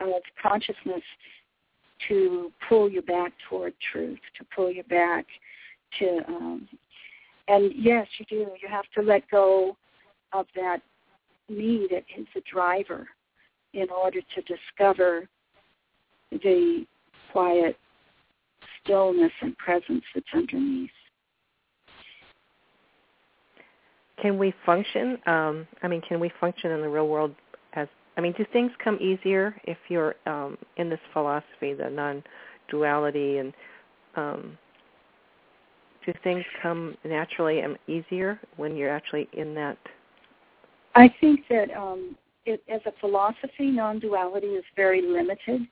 [0.00, 1.02] of consciousness
[2.08, 5.26] to pull you back toward truth, to pull you back
[5.98, 6.68] to, um,
[7.48, 8.36] and yes, you do.
[8.36, 9.76] You have to let go
[10.32, 10.80] of that
[11.48, 13.08] me that is the driver
[13.72, 15.26] in order to discover
[16.30, 16.84] the
[17.32, 17.76] quiet
[18.82, 20.90] stillness and presence that's underneath.
[24.20, 25.18] Can we function?
[25.26, 27.34] Um, I mean, can we function in the real world
[27.74, 27.86] as?
[28.16, 33.52] I mean, do things come easier if you're um, in this philosophy, the non-duality, and
[34.16, 34.58] um,
[36.04, 39.78] do things come naturally and easier when you're actually in that?
[40.96, 45.62] I think that um, it, as a philosophy, non-duality is very limited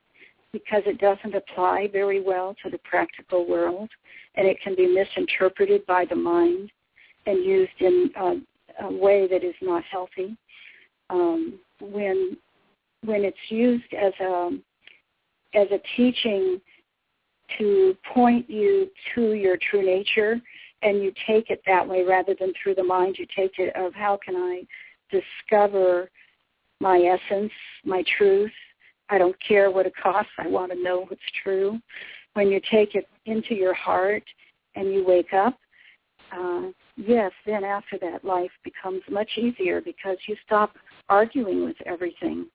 [0.53, 3.89] because it doesn't apply very well to the practical world,
[4.35, 6.71] and it can be misinterpreted by the mind
[7.27, 10.37] and used in a, a way that is not healthy.
[11.11, 12.37] Um, when
[13.05, 14.51] when it's used as a
[15.55, 16.61] as a teaching
[17.59, 20.41] to point you to your true nature,
[20.83, 23.95] and you take it that way rather than through the mind, you take it of
[23.95, 24.63] how can I
[25.11, 26.11] discover
[26.81, 27.53] my essence,
[27.85, 28.51] my truth.
[29.09, 30.33] I don't care what it costs.
[30.39, 31.79] I want to know what's true.
[32.35, 34.25] When you take it into your heart
[34.75, 35.59] and you wake up,
[36.37, 40.75] uh, yes, then after that, life becomes much easier because you stop
[41.09, 42.47] arguing with everything.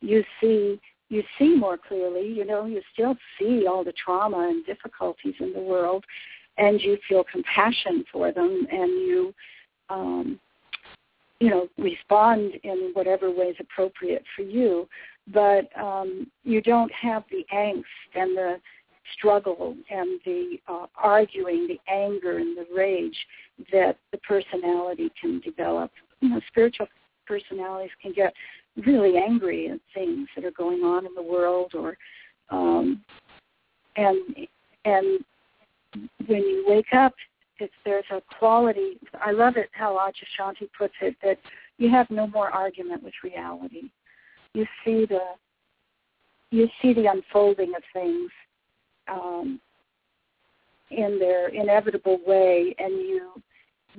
[0.00, 2.26] You see you see more clearly.
[2.26, 6.04] You know, you still see all the trauma and difficulties in the world,
[6.58, 9.34] and you feel compassion for them, and you,
[9.88, 10.40] um,
[11.40, 14.88] you know, respond in whatever way is appropriate for you.
[15.32, 18.56] But um, you don't have the angst and the
[19.16, 23.16] struggle and the uh, arguing, the anger and the rage
[23.72, 25.90] that the personality can develop.
[26.20, 26.88] You know, spiritual
[27.26, 28.32] personalities can get
[28.86, 31.96] really angry at things that are going on in the world or
[32.50, 33.02] um
[33.96, 34.18] and
[34.84, 35.24] and
[36.26, 37.12] when you wake up
[37.58, 41.38] it's there's a quality I love it how Adyashanti puts it that
[41.76, 43.90] you have no more argument with reality.
[44.54, 45.20] You see the
[46.50, 48.30] you see the unfolding of things
[49.06, 49.60] um,
[50.90, 53.32] in their inevitable way and you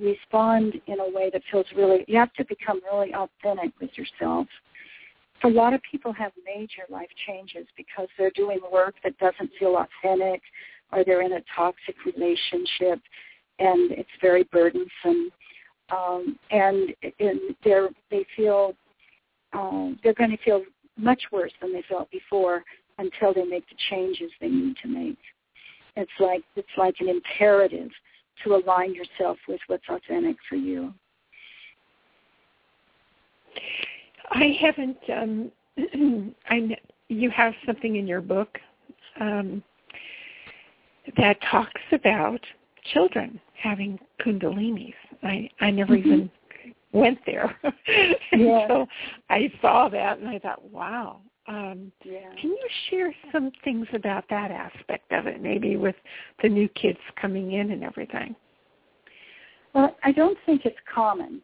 [0.00, 4.46] respond in a way that feels really you have to become really authentic with yourself.
[5.44, 9.76] A lot of people have major life changes because they're doing work that doesn't feel
[9.76, 10.42] authentic
[10.92, 13.00] or they're in a toxic relationship
[13.58, 15.30] and it's very burdensome.
[15.90, 17.40] Um, and, and
[18.10, 18.74] they feel
[19.52, 20.62] um, they're going to feel
[20.96, 22.62] much worse than they felt before
[22.98, 25.18] until they make the changes they need to make.
[25.96, 27.90] It's like it's like an imperative
[28.44, 30.92] to align yourself with what's authentic for you.
[34.30, 34.98] I haven't.
[35.12, 35.52] Um,
[36.48, 36.76] I
[37.08, 38.58] you have something in your book
[39.20, 39.62] um,
[41.16, 42.40] that talks about
[42.92, 44.94] children having kundalinis.
[45.22, 46.08] I I never mm-hmm.
[46.08, 46.30] even
[46.92, 47.56] went there,
[48.32, 48.66] yeah.
[48.68, 48.86] so
[49.28, 51.20] I saw that and I thought, wow.
[51.48, 52.30] Um, yeah.
[52.40, 55.96] Can you share some things about that aspect of it, maybe with
[56.42, 58.36] the new kids coming in and everything?
[59.74, 61.42] Well, I don't think it's common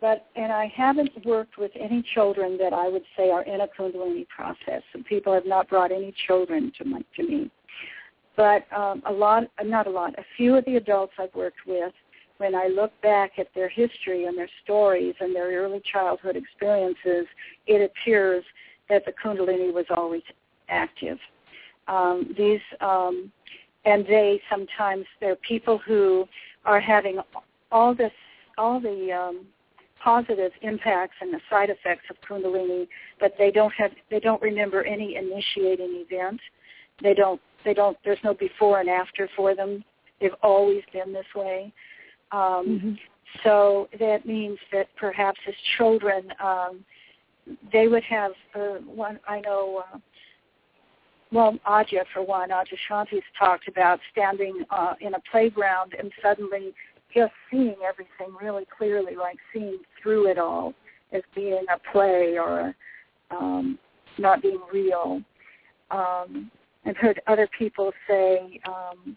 [0.00, 3.68] but and I haven't worked with any children that I would say are in a
[3.68, 4.82] Kundalini process.
[4.94, 7.50] And people have not brought any children to my, to me.
[8.36, 11.92] But um, a lot, not a lot, a few of the adults I've worked with,
[12.38, 17.26] when I look back at their history and their stories and their early childhood experiences,
[17.66, 18.44] it appears
[18.88, 20.22] that the Kundalini was always
[20.68, 21.18] active.
[21.88, 23.32] Um, these um,
[23.84, 26.26] and they sometimes they're people who
[26.64, 27.18] are having
[27.72, 28.12] all this
[28.58, 29.46] all the um,
[30.02, 32.86] positive impacts and the side effects of kundalini
[33.18, 36.40] but they don't have they don't remember any initiating event.
[37.02, 39.84] They don't they don't there's no before and after for them.
[40.20, 41.72] They've always been this way
[42.32, 42.92] um mm-hmm.
[43.44, 46.84] so that means that perhaps as children um
[47.72, 49.98] they would have uh, one i know uh,
[51.30, 56.72] well, Adya, for one, Adya Shanti's talked about standing uh, in a playground and suddenly
[57.14, 60.74] just seeing everything really clearly, like seeing through it all
[61.12, 62.74] as being a play or
[63.30, 63.78] um,
[64.18, 65.22] not being real.
[65.90, 66.50] Um,
[66.86, 69.16] I've heard other people say um,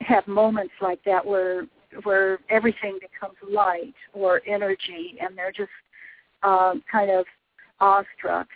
[0.00, 1.66] have moments like that where
[2.02, 5.70] where everything becomes light or energy, and they're just
[6.42, 7.24] uh, kind of
[7.80, 8.48] awestruck,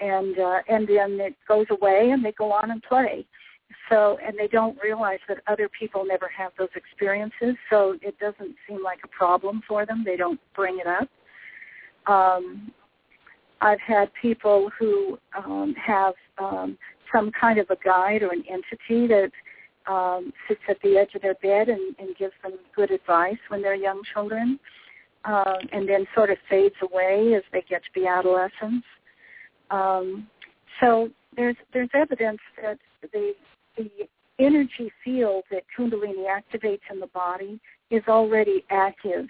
[0.00, 3.24] and uh, and then it goes away, and they go on and play.
[3.88, 8.54] So and they don't realize that other people never have those experiences so it doesn't
[8.68, 10.02] seem like a problem for them.
[10.04, 11.08] They don't bring it up.
[12.06, 12.72] Um
[13.62, 16.76] i've had people who um have um
[17.12, 19.30] some kind of a guide or an entity that
[19.86, 23.62] um sits at the edge of their bed and, and gives them good advice when
[23.62, 24.58] they're young children
[25.24, 28.86] um and then sort of fades away as they get to be adolescents
[29.70, 30.26] um
[30.80, 32.78] so there's there's evidence that
[33.12, 33.34] the
[33.76, 33.90] the
[34.38, 37.60] energy field that Kundalini activates in the body
[37.90, 39.26] is already active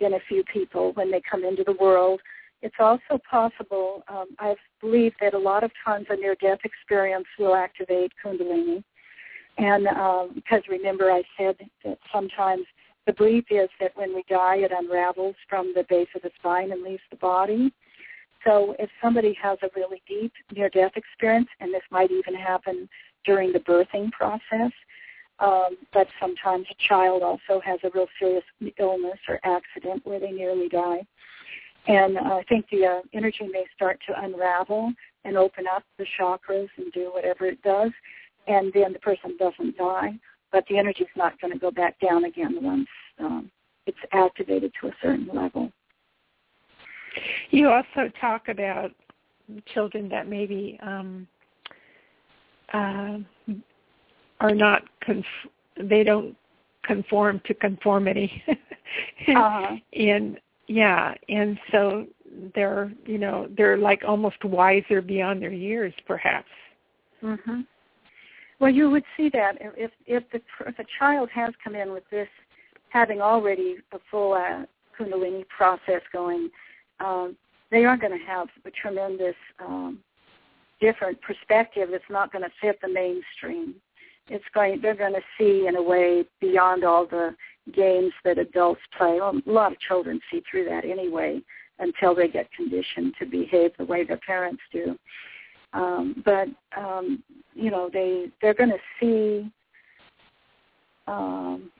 [0.00, 2.20] in a few people when they come into the world.
[2.62, 7.54] It's also possible, um, I believe that a lot of times a near-death experience will
[7.54, 8.82] activate Kundalini.
[9.58, 12.64] And um, because remember I said that sometimes
[13.06, 16.72] the belief is that when we die it unravels from the base of the spine
[16.72, 17.72] and leaves the body.
[18.44, 22.88] So if somebody has a really deep near-death experience, and this might even happen
[23.24, 24.72] during the birthing process.
[25.40, 28.44] Um, but sometimes a child also has a real serious
[28.78, 31.06] illness or accident where they nearly die.
[31.86, 34.92] And I think the uh, energy may start to unravel
[35.24, 37.92] and open up the chakras and do whatever it does,
[38.48, 40.18] and then the person doesn't die,
[40.52, 42.88] but the energy is not going to go back down again once
[43.20, 43.50] um,
[43.86, 45.70] it's activated to a certain level.
[47.50, 48.92] You also talk about
[49.72, 51.26] children that maybe um,
[52.72, 53.18] uh,
[54.40, 55.24] are not conf-
[55.80, 56.36] they don't
[56.84, 58.42] conform to conformity
[59.28, 59.76] uh-huh.
[59.92, 60.38] and
[60.68, 62.06] yeah and so
[62.54, 66.48] they're you know they're like almost wiser beyond their years, perhaps.
[67.22, 67.66] Mhm.
[68.60, 72.08] Well, you would see that if if the if a child has come in with
[72.10, 72.28] this,
[72.88, 74.64] having already a full uh,
[74.98, 76.50] Kundalini process going,
[77.00, 77.36] um,
[77.70, 79.98] they are going to have a tremendous um,
[80.80, 83.74] different perspective that's not going to fit the mainstream.
[84.28, 87.34] It's going they're going to see in a way beyond all the
[87.72, 89.18] games that adults play.
[89.20, 91.40] Well, a lot of children see through that anyway
[91.78, 94.98] until they get conditioned to behave the way their parents do.
[95.72, 97.22] Um, but um,
[97.54, 99.50] you know they they're going to see
[101.06, 101.70] um,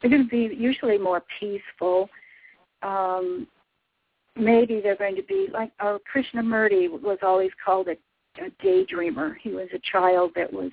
[0.00, 2.08] they're going to be usually more peaceful.
[2.82, 3.46] Um,
[4.36, 7.96] maybe they're going to be like uh, Krishnamurti was always called a,
[8.44, 9.34] a daydreamer.
[9.40, 10.72] He was a child that was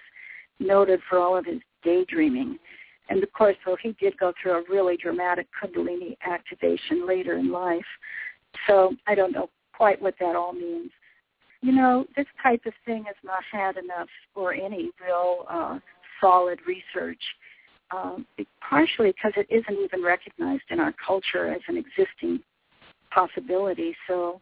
[0.60, 2.58] noted for all of his daydreaming.
[3.10, 7.52] And of course, though he did go through a really dramatic Kundalini activation later in
[7.52, 7.86] life.
[8.68, 10.92] So I don't know quite what that all means.
[11.62, 15.80] You know, this type of thing has not had enough or any real uh,
[16.22, 17.22] solid research,
[17.92, 18.26] um,
[18.68, 22.40] partially because it isn't even recognized in our culture as an existing
[23.12, 23.96] possibility.
[24.08, 24.40] So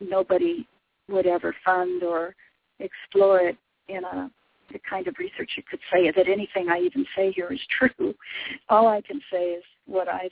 [0.00, 0.66] nobody
[1.08, 2.34] would ever fund or
[2.78, 3.56] explore it
[3.88, 4.30] in a
[4.72, 8.14] the kind of research you could say that anything I even say here is true.
[8.68, 10.30] All I can say is what I've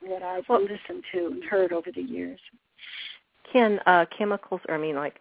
[0.00, 2.38] what I've well, listened to and heard over the years.
[3.52, 4.60] Can uh, chemicals?
[4.68, 5.16] Or I mean, like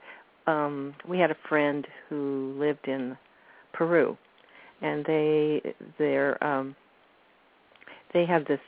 [0.48, 3.18] um, we had a friend who lived in
[3.74, 4.18] Peru,
[4.82, 5.62] and they
[5.98, 6.76] they're um,
[8.14, 8.60] they have this.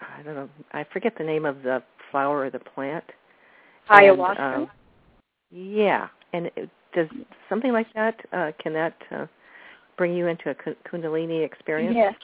[0.00, 0.48] I don't know.
[0.72, 3.04] I forget the name of the flower or the plant.
[3.90, 4.38] Ayahuasca.
[4.38, 4.70] And, um,
[5.50, 7.08] yeah, and it, does
[7.48, 9.26] something like that uh, can that uh,
[9.96, 10.54] bring you into a
[10.88, 11.94] kundalini experience?
[11.96, 12.14] Yes.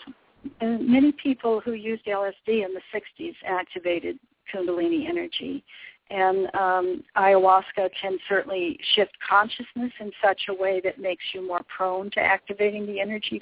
[0.61, 4.19] And many people who used LSD in the 60s activated
[4.53, 5.65] kundalini energy.
[6.11, 11.63] And um, ayahuasca can certainly shift consciousness in such a way that makes you more
[11.75, 13.41] prone to activating the energy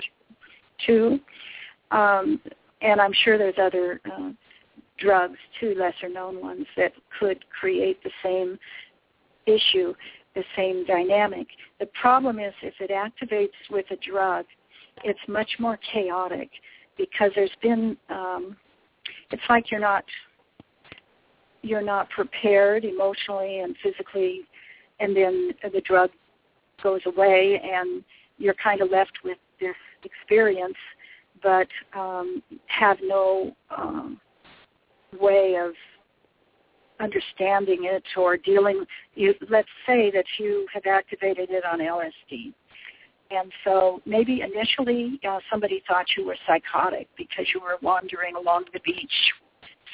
[0.87, 1.19] too.
[1.91, 2.41] Um,
[2.81, 4.31] and I'm sure there's other uh,
[4.99, 8.59] drugs too, lesser known ones, that could create the same
[9.47, 9.95] issue
[10.35, 11.47] the same dynamic.
[11.79, 14.47] The problem is if it activates with a drug,
[15.03, 16.51] it's much more chaotic
[16.97, 18.57] because there's been um,
[19.31, 20.05] it's like you're not
[21.63, 24.43] you're not prepared emotionally and physically
[24.99, 26.11] and then the drug
[26.83, 28.03] goes away and
[28.39, 30.77] you're kind of left with this experience
[31.43, 34.21] but um, have no um,
[35.21, 35.73] way of
[37.01, 38.85] understanding it or dealing
[39.15, 42.53] you let's say that you have activated it on LSD
[43.31, 48.65] and so maybe initially uh, somebody thought you were psychotic because you were wandering along
[48.73, 49.33] the beach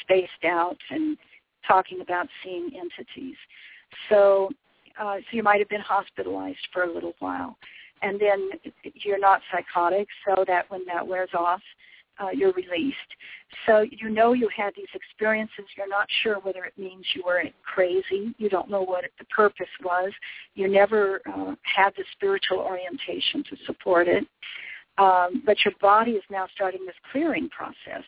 [0.02, 1.16] spaced out and
[1.66, 3.36] talking about seeing entities
[4.08, 4.50] so
[5.00, 7.56] uh, so you might have been hospitalized for a little while
[8.02, 8.50] and then
[8.94, 11.60] you're not psychotic so that when that wears off
[12.18, 12.96] uh, you're released.
[13.66, 15.64] So you know you had these experiences.
[15.76, 18.34] You're not sure whether it means you were crazy.
[18.38, 20.12] You don't know what the purpose was.
[20.54, 24.24] You never uh, had the spiritual orientation to support it.
[24.98, 28.04] Um, but your body is now starting this clearing process.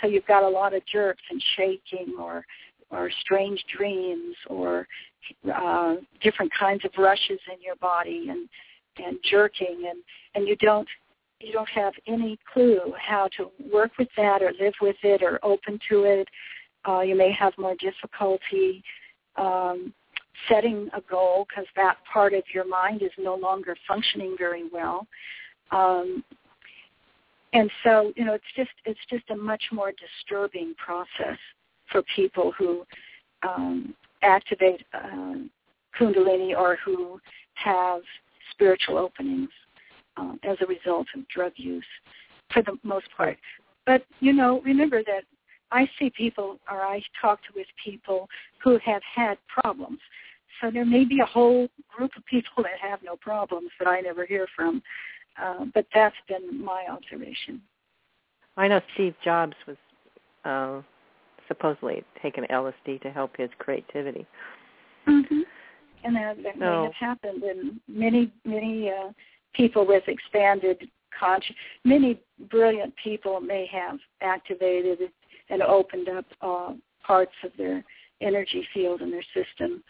[0.00, 2.44] So you've got a lot of jerks and shaking or
[2.92, 4.86] or strange dreams or
[5.52, 8.48] uh, different kinds of rushes in your body and
[8.98, 10.02] and jerking and
[10.34, 10.88] and you don't
[11.40, 15.40] you don't have any clue how to work with that or live with it or
[15.42, 16.28] open to it.
[16.86, 18.82] Uh, you may have more difficulty
[19.36, 19.92] um,
[20.48, 25.06] setting a goal because that part of your mind is no longer functioning very well.
[25.72, 26.22] Um,
[27.54, 31.38] and so, you know, it's just it's just a much more disturbing process
[31.92, 32.84] for people who
[33.42, 35.34] um, activate uh,
[35.98, 37.20] Kundalini or who
[37.54, 38.00] have
[38.50, 39.50] spiritual openings
[40.16, 41.84] um, as a result of drug use
[42.52, 43.36] for the most part.
[43.86, 45.22] But, you know, remember that
[45.70, 48.28] I see people or I talk with people
[48.62, 49.98] who have had problems.
[50.60, 54.00] So there may be a whole group of people that have no problems that I
[54.00, 54.82] never hear from.
[55.42, 57.60] Uh, but that's been my observation.
[58.56, 59.76] I know Steve Jobs was
[60.44, 60.82] uh,
[61.52, 64.26] supposedly taking LSD to help his creativity.
[65.08, 65.40] Mm-hmm.
[66.04, 69.12] And that, that so, may have happened in many, many uh,
[69.54, 70.88] people with expanded
[71.18, 71.54] conscious.
[71.84, 74.98] Many brilliant people may have activated
[75.50, 76.72] and opened up uh,
[77.06, 77.84] parts of their
[78.20, 79.82] energy field in their system,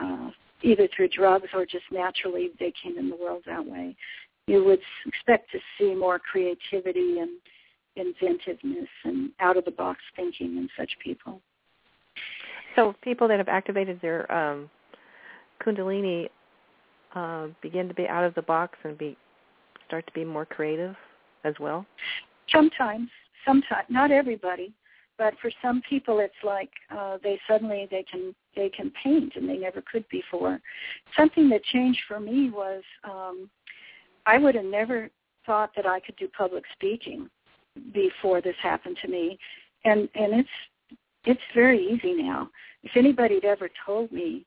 [0.00, 0.30] uh,
[0.62, 3.96] either through drugs or just naturally they came in the world that way.
[4.46, 7.30] You would expect to see more creativity and
[7.98, 11.40] inventiveness and out of the box thinking in such people.
[12.76, 14.70] So people that have activated their um,
[15.64, 16.28] Kundalini
[17.14, 19.16] uh, begin to be out of the box and be
[19.86, 20.94] start to be more creative
[21.44, 21.86] as well.
[22.52, 23.08] Sometimes,
[23.46, 24.72] sometimes, not everybody,
[25.16, 29.48] but for some people, it's like uh, they suddenly they can they can paint and
[29.48, 30.60] they never could before.
[31.16, 33.50] Something that changed for me was um,
[34.26, 35.10] I would have never
[35.46, 37.28] thought that I could do public speaking
[37.92, 39.38] before this happened to me,
[39.84, 40.48] and and it's
[41.24, 42.48] it's very easy now.
[42.82, 44.44] If anybody had ever told me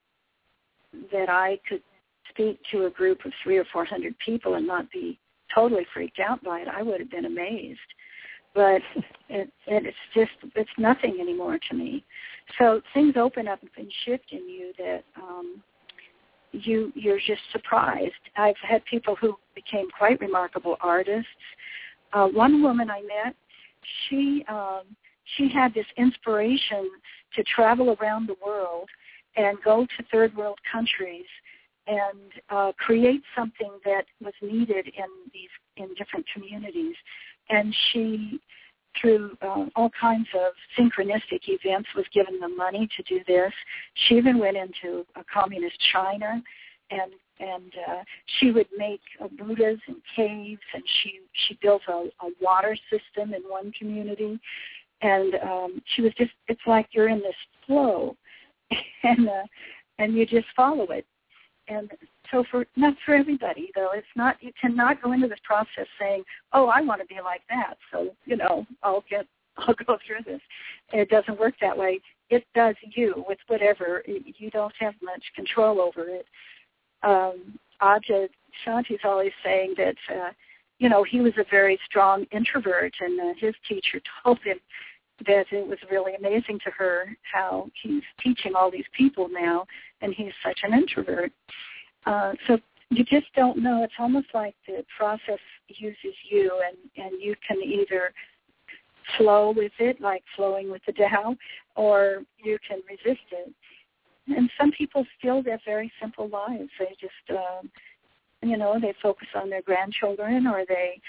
[1.11, 1.82] that I could
[2.29, 5.19] speak to a group of three or four hundred people and not be
[5.53, 7.79] totally freaked out by it, I would have been amazed.
[8.53, 8.82] But
[9.29, 12.03] it, it's just it's nothing anymore to me.
[12.57, 15.61] So things open up and shift in you that um,
[16.51, 18.13] you you're just surprised.
[18.36, 21.27] I've had people who became quite remarkable artists.
[22.14, 23.36] Uh, one woman I met,
[24.07, 24.84] she um,
[25.38, 26.89] she had this inspiration
[27.36, 28.89] to travel around the world
[29.36, 31.26] and go to third world countries
[31.88, 36.95] and uh, create something that was needed in these in different communities.
[37.49, 38.39] And she,
[38.99, 43.51] through uh, all kinds of synchronistic events, was given the money to do this.
[43.93, 46.41] She even went into a communist China,
[46.91, 48.03] and and uh,
[48.39, 53.33] she would make uh, Buddhas and caves, and she she built a, a water system
[53.33, 54.39] in one community,
[55.01, 57.35] and um, she was just it's like you're in this
[57.65, 58.15] flow,
[59.03, 59.43] and uh,
[59.97, 61.05] and you just follow it.
[61.67, 61.91] And
[62.31, 63.91] so for not for everybody though.
[63.93, 66.23] It's not you cannot go into this process saying
[66.53, 69.27] oh i want to be like that so you know i'll get
[69.57, 70.41] i'll go through this.
[70.93, 71.99] It doesn't work that way.
[72.29, 76.25] It does you with whatever you don't have much control over it
[77.03, 78.27] um Aja
[78.65, 80.29] Shanti's always saying that uh
[80.79, 84.57] you know he was a very strong introvert and uh, his teacher told him
[85.27, 89.65] that it was really amazing to her how he's teaching all these people now,
[90.01, 91.31] and he's such an introvert.
[92.05, 92.57] Uh, so
[92.89, 93.83] you just don't know.
[93.83, 98.13] It's almost like the process uses you, and and you can either
[99.17, 101.35] flow with it, like flowing with the Tao,
[101.75, 103.53] or you can resist it.
[104.28, 106.69] And some people still live very simple lives.
[106.80, 107.69] They just, um,
[108.41, 111.01] you know, they focus on their grandchildren, or they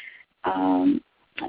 [0.45, 1.01] um,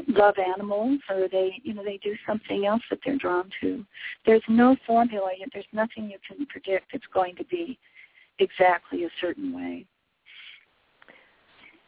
[0.07, 3.86] love animals or they you know they do something else that they're drawn to
[4.26, 5.49] there's no formula yet.
[5.53, 7.78] there's nothing you can predict it's going to be
[8.39, 9.86] exactly a certain way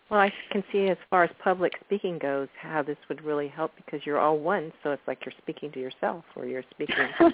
[0.10, 3.72] well i can see as far as public speaking goes how this would really help
[3.78, 7.08] because you're all one so it's like you're speaking to yourself or you're speaking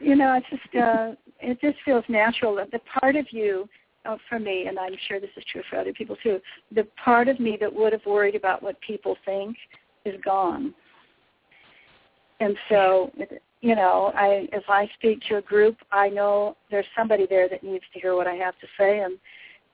[0.00, 3.68] you know it's just uh it just feels natural that the part of you
[4.06, 6.40] uh, for me, and I'm sure this is true for other people too,
[6.74, 9.56] the part of me that would have worried about what people think
[10.04, 10.74] is gone.
[12.40, 13.10] And so,
[13.60, 17.62] you know, I if I speak to a group, I know there's somebody there that
[17.62, 19.18] needs to hear what I have to say, and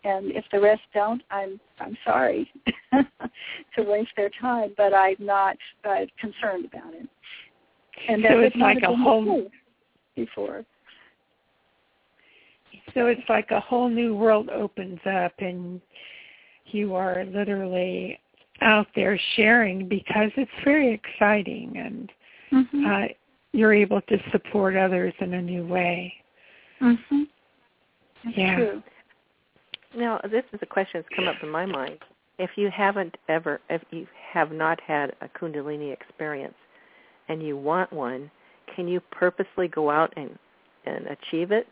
[0.05, 2.51] and if the rest don't, I'm I'm sorry
[2.93, 7.09] to waste their time, but I'm not uh, concerned about it.
[8.09, 9.49] And so it's like a whole
[10.17, 10.65] before.
[12.95, 15.81] So it's like a whole new world opens up and
[16.67, 18.19] you are literally
[18.61, 22.13] out there sharing because it's very exciting and
[22.53, 22.87] mm-hmm.
[22.87, 23.07] uh,
[23.53, 26.13] you're able to support others in a new way.
[26.81, 27.27] Mhm.
[28.37, 28.57] yeah.
[28.57, 28.83] True.
[29.97, 31.99] Now, this is a question that's come up in my mind.
[32.39, 36.55] If you haven't ever, if you have not had a Kundalini experience,
[37.29, 38.31] and you want one,
[38.75, 40.39] can you purposely go out and
[40.87, 41.67] and achieve it?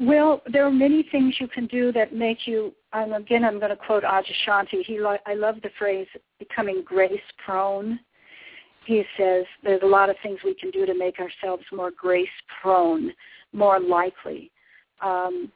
[0.00, 2.74] Well, there are many things you can do that make you.
[2.92, 4.84] Um, again, I'm going to quote Adyashanti.
[4.84, 6.06] He, I love the phrase
[6.38, 8.00] "becoming grace prone."
[8.84, 12.28] He says there's a lot of things we can do to make ourselves more grace
[12.60, 13.12] prone,
[13.52, 14.50] more likely,
[15.00, 15.52] um,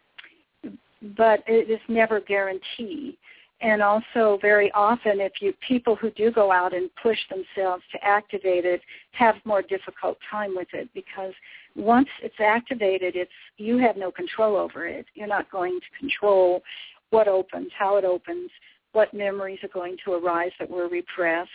[1.16, 3.18] but it is never guarantee.
[3.62, 8.04] And also, very often, if you people who do go out and push themselves to
[8.04, 8.82] activate it
[9.12, 11.32] have more difficult time with it because
[11.74, 15.06] once it's activated, it's you have no control over it.
[15.14, 16.62] You're not going to control
[17.10, 18.50] what opens, how it opens,
[18.92, 21.50] what memories are going to arise that were repressed,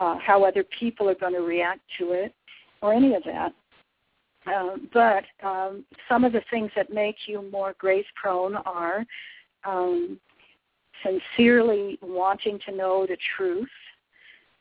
[0.00, 2.34] uh, how other people are going to react to it,
[2.82, 3.52] or any of that.
[4.46, 9.04] Uh, but um, some of the things that make you more grace prone are
[9.64, 10.18] um,
[11.02, 13.68] sincerely wanting to know the truth,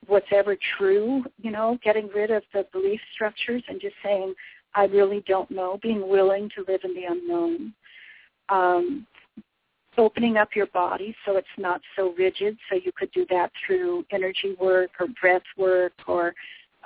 [0.07, 4.33] what's ever true, you know, getting rid of the belief structures and just saying,
[4.73, 7.73] I really don't know, being willing to live in the unknown.
[8.49, 9.07] Um,
[9.97, 12.57] opening up your body so it's not so rigid.
[12.69, 16.33] So you could do that through energy work or breath work or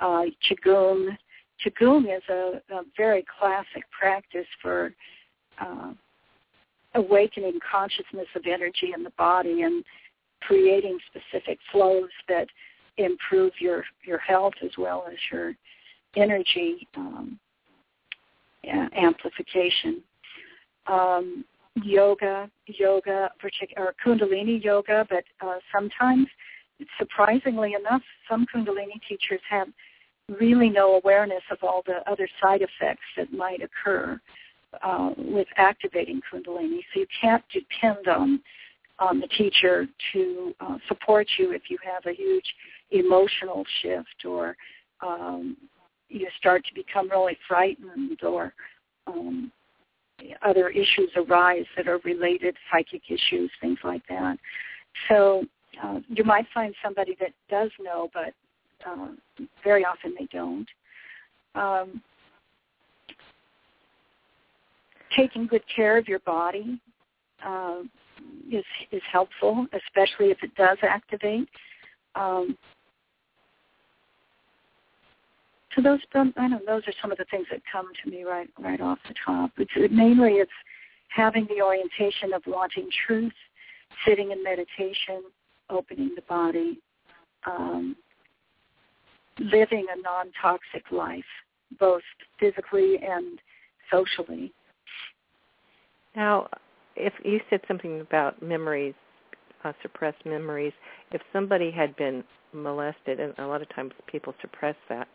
[0.00, 1.16] uh, qigong.
[1.64, 4.92] Qigong is a, a very classic practice for
[5.60, 5.92] uh,
[6.96, 9.84] awakening consciousness of energy in the body and
[10.40, 12.48] creating specific flows that
[12.98, 15.54] improve your your health as well as your
[16.16, 17.38] energy um,
[18.96, 20.02] amplification.
[20.86, 21.44] Um,
[21.82, 23.30] yoga, yoga,
[23.76, 26.26] or Kundalini yoga, but uh, sometimes,
[26.98, 29.68] surprisingly enough, some Kundalini teachers have
[30.40, 34.18] really no awareness of all the other side effects that might occur
[34.82, 36.80] uh, with activating Kundalini.
[36.92, 38.40] So you can't depend on
[38.98, 42.46] on the teacher to uh, support you if you have a huge
[42.90, 44.56] emotional shift or
[45.02, 45.56] um,
[46.08, 48.54] you start to become really frightened or
[49.06, 49.52] um,
[50.42, 54.38] other issues arise that are related, psychic issues, things like that.
[55.08, 55.44] So
[55.82, 58.32] uh, you might find somebody that does know, but
[58.88, 59.08] uh,
[59.62, 60.66] very often they don't.
[61.54, 62.02] Um,
[65.14, 66.80] taking good care of your body
[67.44, 67.82] uh,
[68.50, 71.48] is is helpful, especially if it does activate.
[72.14, 72.56] Um,
[75.74, 78.24] so those, um, I know those are some of the things that come to me
[78.24, 79.50] right right off the top.
[79.58, 80.50] It's, it, mainly, it's
[81.14, 83.32] having the orientation of wanting truth,
[84.06, 85.22] sitting in meditation,
[85.68, 86.80] opening the body,
[87.46, 87.94] um,
[89.38, 91.24] living a non-toxic life,
[91.78, 92.02] both
[92.40, 93.38] physically and
[93.90, 94.52] socially.
[96.16, 96.48] Now,
[96.96, 98.94] if you said something about memories,
[99.64, 100.72] uh, suppressed memories,
[101.12, 105.06] if somebody had been molested, and a lot of times people suppress that,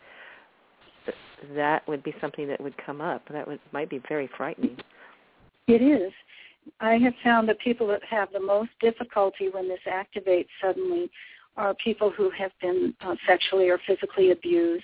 [1.56, 3.24] that would be something that would come up.
[3.32, 4.78] That would might be very frightening.
[5.68, 6.12] It is.
[6.80, 11.10] I have found that people that have the most difficulty when this activates suddenly
[11.58, 14.84] are people who have been uh, sexually or physically abused.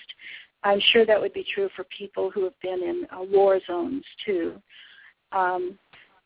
[0.63, 4.03] I'm sure that would be true for people who have been in uh, war zones
[4.25, 4.59] too,
[5.31, 5.77] um,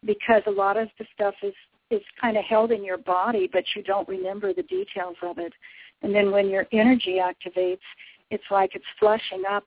[0.06, 1.54] because a lot of the stuff is
[1.90, 5.52] is kind of held in your body, but you don't remember the details of it.
[6.02, 7.80] And then when your energy activates,
[8.30, 9.66] it's like it's flushing up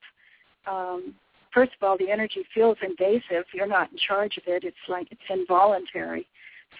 [0.67, 1.15] um,
[1.53, 3.45] first of all, the energy feels invasive.
[3.53, 4.65] You're not in charge of it.
[4.65, 6.27] It's like it's involuntary,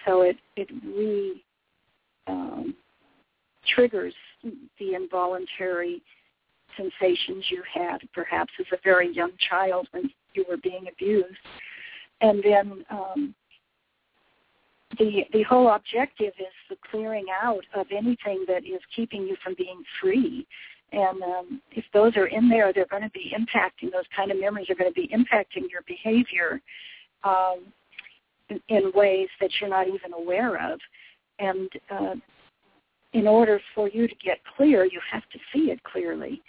[0.05, 1.43] so it it re
[2.27, 2.75] um,
[3.75, 4.13] triggers
[4.79, 6.01] the involuntary
[6.77, 11.37] sensations you had, perhaps as a very young child when you were being abused,
[12.21, 12.85] and then.
[12.89, 13.35] Um,
[14.97, 19.55] the the whole objective is the clearing out of anything that is keeping you from
[19.57, 20.45] being free
[20.91, 24.39] and um, if those are in there, they're going to be impacting, those kind of
[24.39, 26.61] memories are going to be impacting your behavior
[27.23, 27.65] um,
[28.69, 30.79] in, ways that you're not even aware of.
[31.39, 32.15] And uh,
[33.13, 36.41] in order for you to get clear, you have to see it clearly.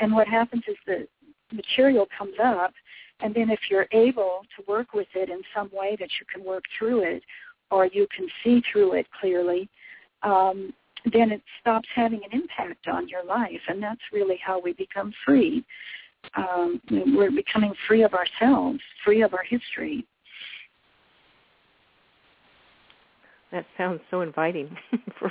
[0.00, 1.06] And what happens is the
[1.52, 2.74] material comes up,
[3.20, 6.44] and then if you're able to work with it in some way that you can
[6.44, 7.22] work through it,
[7.70, 9.68] or you can see through it clearly,
[10.22, 10.72] um,
[11.12, 13.60] then it stops having an impact on your life.
[13.68, 15.64] And that's really how we become free.
[16.36, 20.06] Um, we're becoming free of ourselves, free of our history.
[23.52, 24.76] That sounds so inviting,
[25.18, 25.30] for,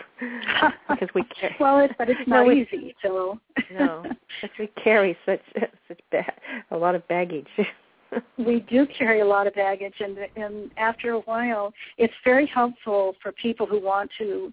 [0.88, 1.56] because we carry.
[1.60, 2.96] well, it's, but it's not no, easy.
[3.04, 3.38] So
[3.74, 4.04] no,
[4.42, 5.42] because we carry such
[5.90, 6.34] such ba-
[6.72, 7.48] a lot of baggage.
[8.38, 13.16] we do carry a lot of baggage, and and after a while, it's very helpful
[13.22, 14.52] for people who want to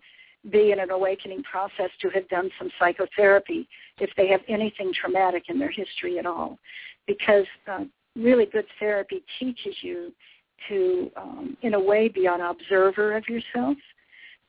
[0.51, 5.45] be in an awakening process to have done some psychotherapy if they have anything traumatic
[5.49, 6.59] in their history at all.
[7.07, 7.85] Because uh,
[8.17, 10.13] really good therapy teaches you
[10.69, 13.77] to, um, in a way, be an observer of yourself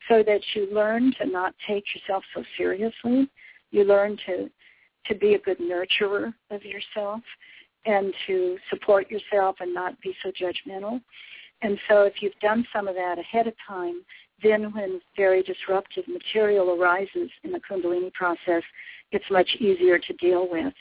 [0.07, 3.29] so that you learn to not take yourself so seriously.
[3.71, 4.49] You learn to,
[5.07, 7.21] to be a good nurturer of yourself
[7.85, 11.01] and to support yourself and not be so judgmental.
[11.61, 14.01] And so if you've done some of that ahead of time,
[14.43, 18.63] then when very disruptive material arises in the Kundalini process,
[19.11, 20.73] it's much easier to deal with.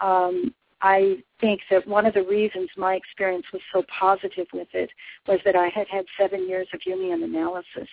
[0.00, 4.90] Um, I think that one of the reasons my experience was so positive with it
[5.26, 7.88] was that I had had seven years of Jungian analysis.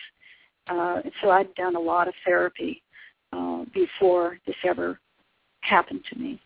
[0.68, 2.82] Uh, so I'd done a lot of therapy
[3.32, 5.00] uh, before this ever
[5.62, 6.42] happened to me.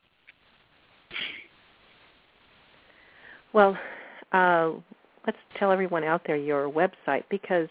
[3.58, 3.76] Well,
[4.34, 4.72] uh,
[5.26, 7.68] let's tell everyone out there your website because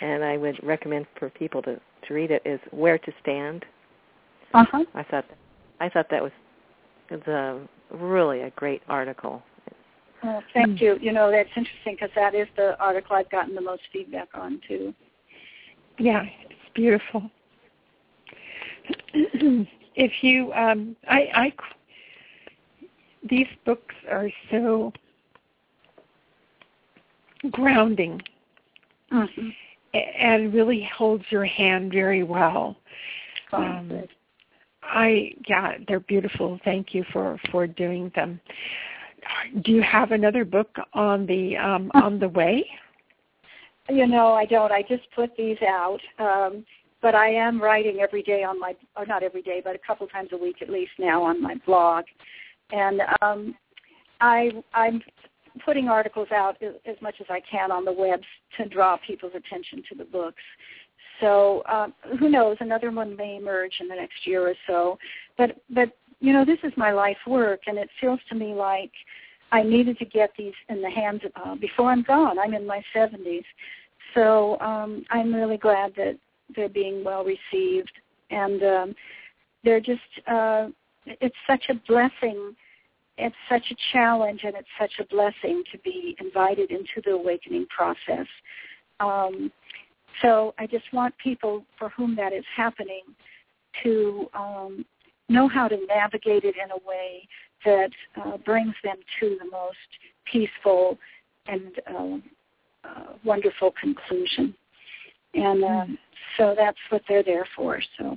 [0.00, 3.64] and I would recommend for people to to read it is Where to Stand.
[4.54, 4.84] Uh-huh.
[4.94, 5.24] I thought
[5.80, 6.32] I thought that was
[7.08, 9.42] the really a great article.
[10.22, 10.98] Oh, thank you.
[11.00, 14.60] You know, that's interesting because that is the article I've gotten the most feedback on
[14.66, 14.94] too.
[15.98, 17.30] Yeah, it's beautiful.
[19.14, 21.52] if you, um, I, I,
[23.28, 24.92] these books are so
[27.50, 28.20] grounding.
[29.12, 29.48] Mm-hmm
[30.18, 32.76] and really holds your hand very well.
[33.52, 34.02] Um,
[34.88, 36.58] I yeah, they're beautiful.
[36.64, 38.40] Thank you for for doing them.
[39.62, 42.66] Do you have another book on the um, on the way?
[43.88, 44.72] You know, I don't.
[44.72, 46.00] I just put these out.
[46.18, 46.64] Um,
[47.02, 50.06] but I am writing every day on my, or not every day, but a couple
[50.08, 52.04] times a week at least now on my blog,
[52.72, 53.54] and um,
[54.20, 55.02] I I'm
[55.64, 58.20] putting articles out as much as I can on the web
[58.56, 60.42] to draw people's attention to the books.
[61.20, 62.56] So um, who knows?
[62.60, 64.98] Another one may emerge in the next year or so.
[65.38, 65.90] But but
[66.20, 68.92] you know, this is my life work, and it feels to me like
[69.52, 72.38] I needed to get these in the hands of, uh, before I'm gone.
[72.38, 73.44] I'm in my 70s,
[74.14, 76.18] so um, I'm really glad that
[76.54, 77.92] they're being well received,
[78.30, 78.94] and um,
[79.64, 80.00] they're just.
[80.26, 80.68] Uh,
[81.20, 82.56] it's such a blessing
[83.18, 87.66] it's such a challenge and it's such a blessing to be invited into the awakening
[87.74, 88.26] process.
[89.00, 89.50] Um,
[90.22, 93.02] so I just want people for whom that is happening
[93.82, 94.84] to um,
[95.28, 97.28] know how to navigate it in a way
[97.64, 97.90] that
[98.24, 99.76] uh, brings them to the most
[100.30, 100.98] peaceful
[101.46, 104.54] and uh, uh, wonderful conclusion.
[105.34, 105.86] And uh,
[106.36, 107.80] so that's what they're there for.
[107.98, 108.16] So.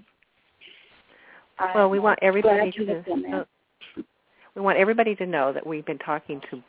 [1.60, 3.46] Well, I'm we want everybody to, to
[4.56, 6.64] we want everybody to know that we've been talking to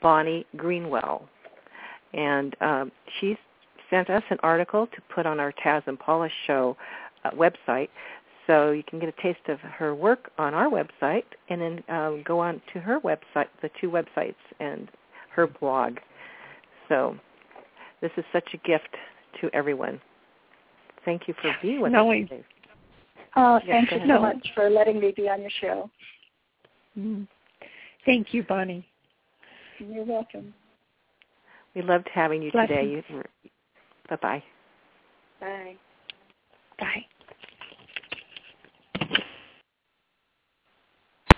[0.00, 1.28] Bonnie Greenwell,
[2.14, 3.36] and um, she's
[3.90, 6.76] sent us an article to put on our Taz and Paula show
[7.24, 7.88] uh, website,
[8.46, 12.22] so you can get a taste of her work on our website, and then um,
[12.26, 14.90] go on to her website, the two websites, and
[15.34, 15.98] her blog.
[16.88, 17.16] So
[18.00, 18.88] this is such a gift
[19.40, 20.00] to everyone.
[21.04, 22.44] Thank you for being with no, us today.
[23.36, 25.90] Oh, thank you so much for letting me be on your show.
[26.98, 27.24] Mm-hmm.
[28.04, 28.86] Thank you, Bonnie.
[29.78, 30.54] You're welcome.
[31.74, 33.04] We loved having you Blessings.
[33.08, 33.22] today.
[34.08, 34.42] Bye-bye.
[35.40, 35.76] Bye.
[36.78, 37.06] Bye.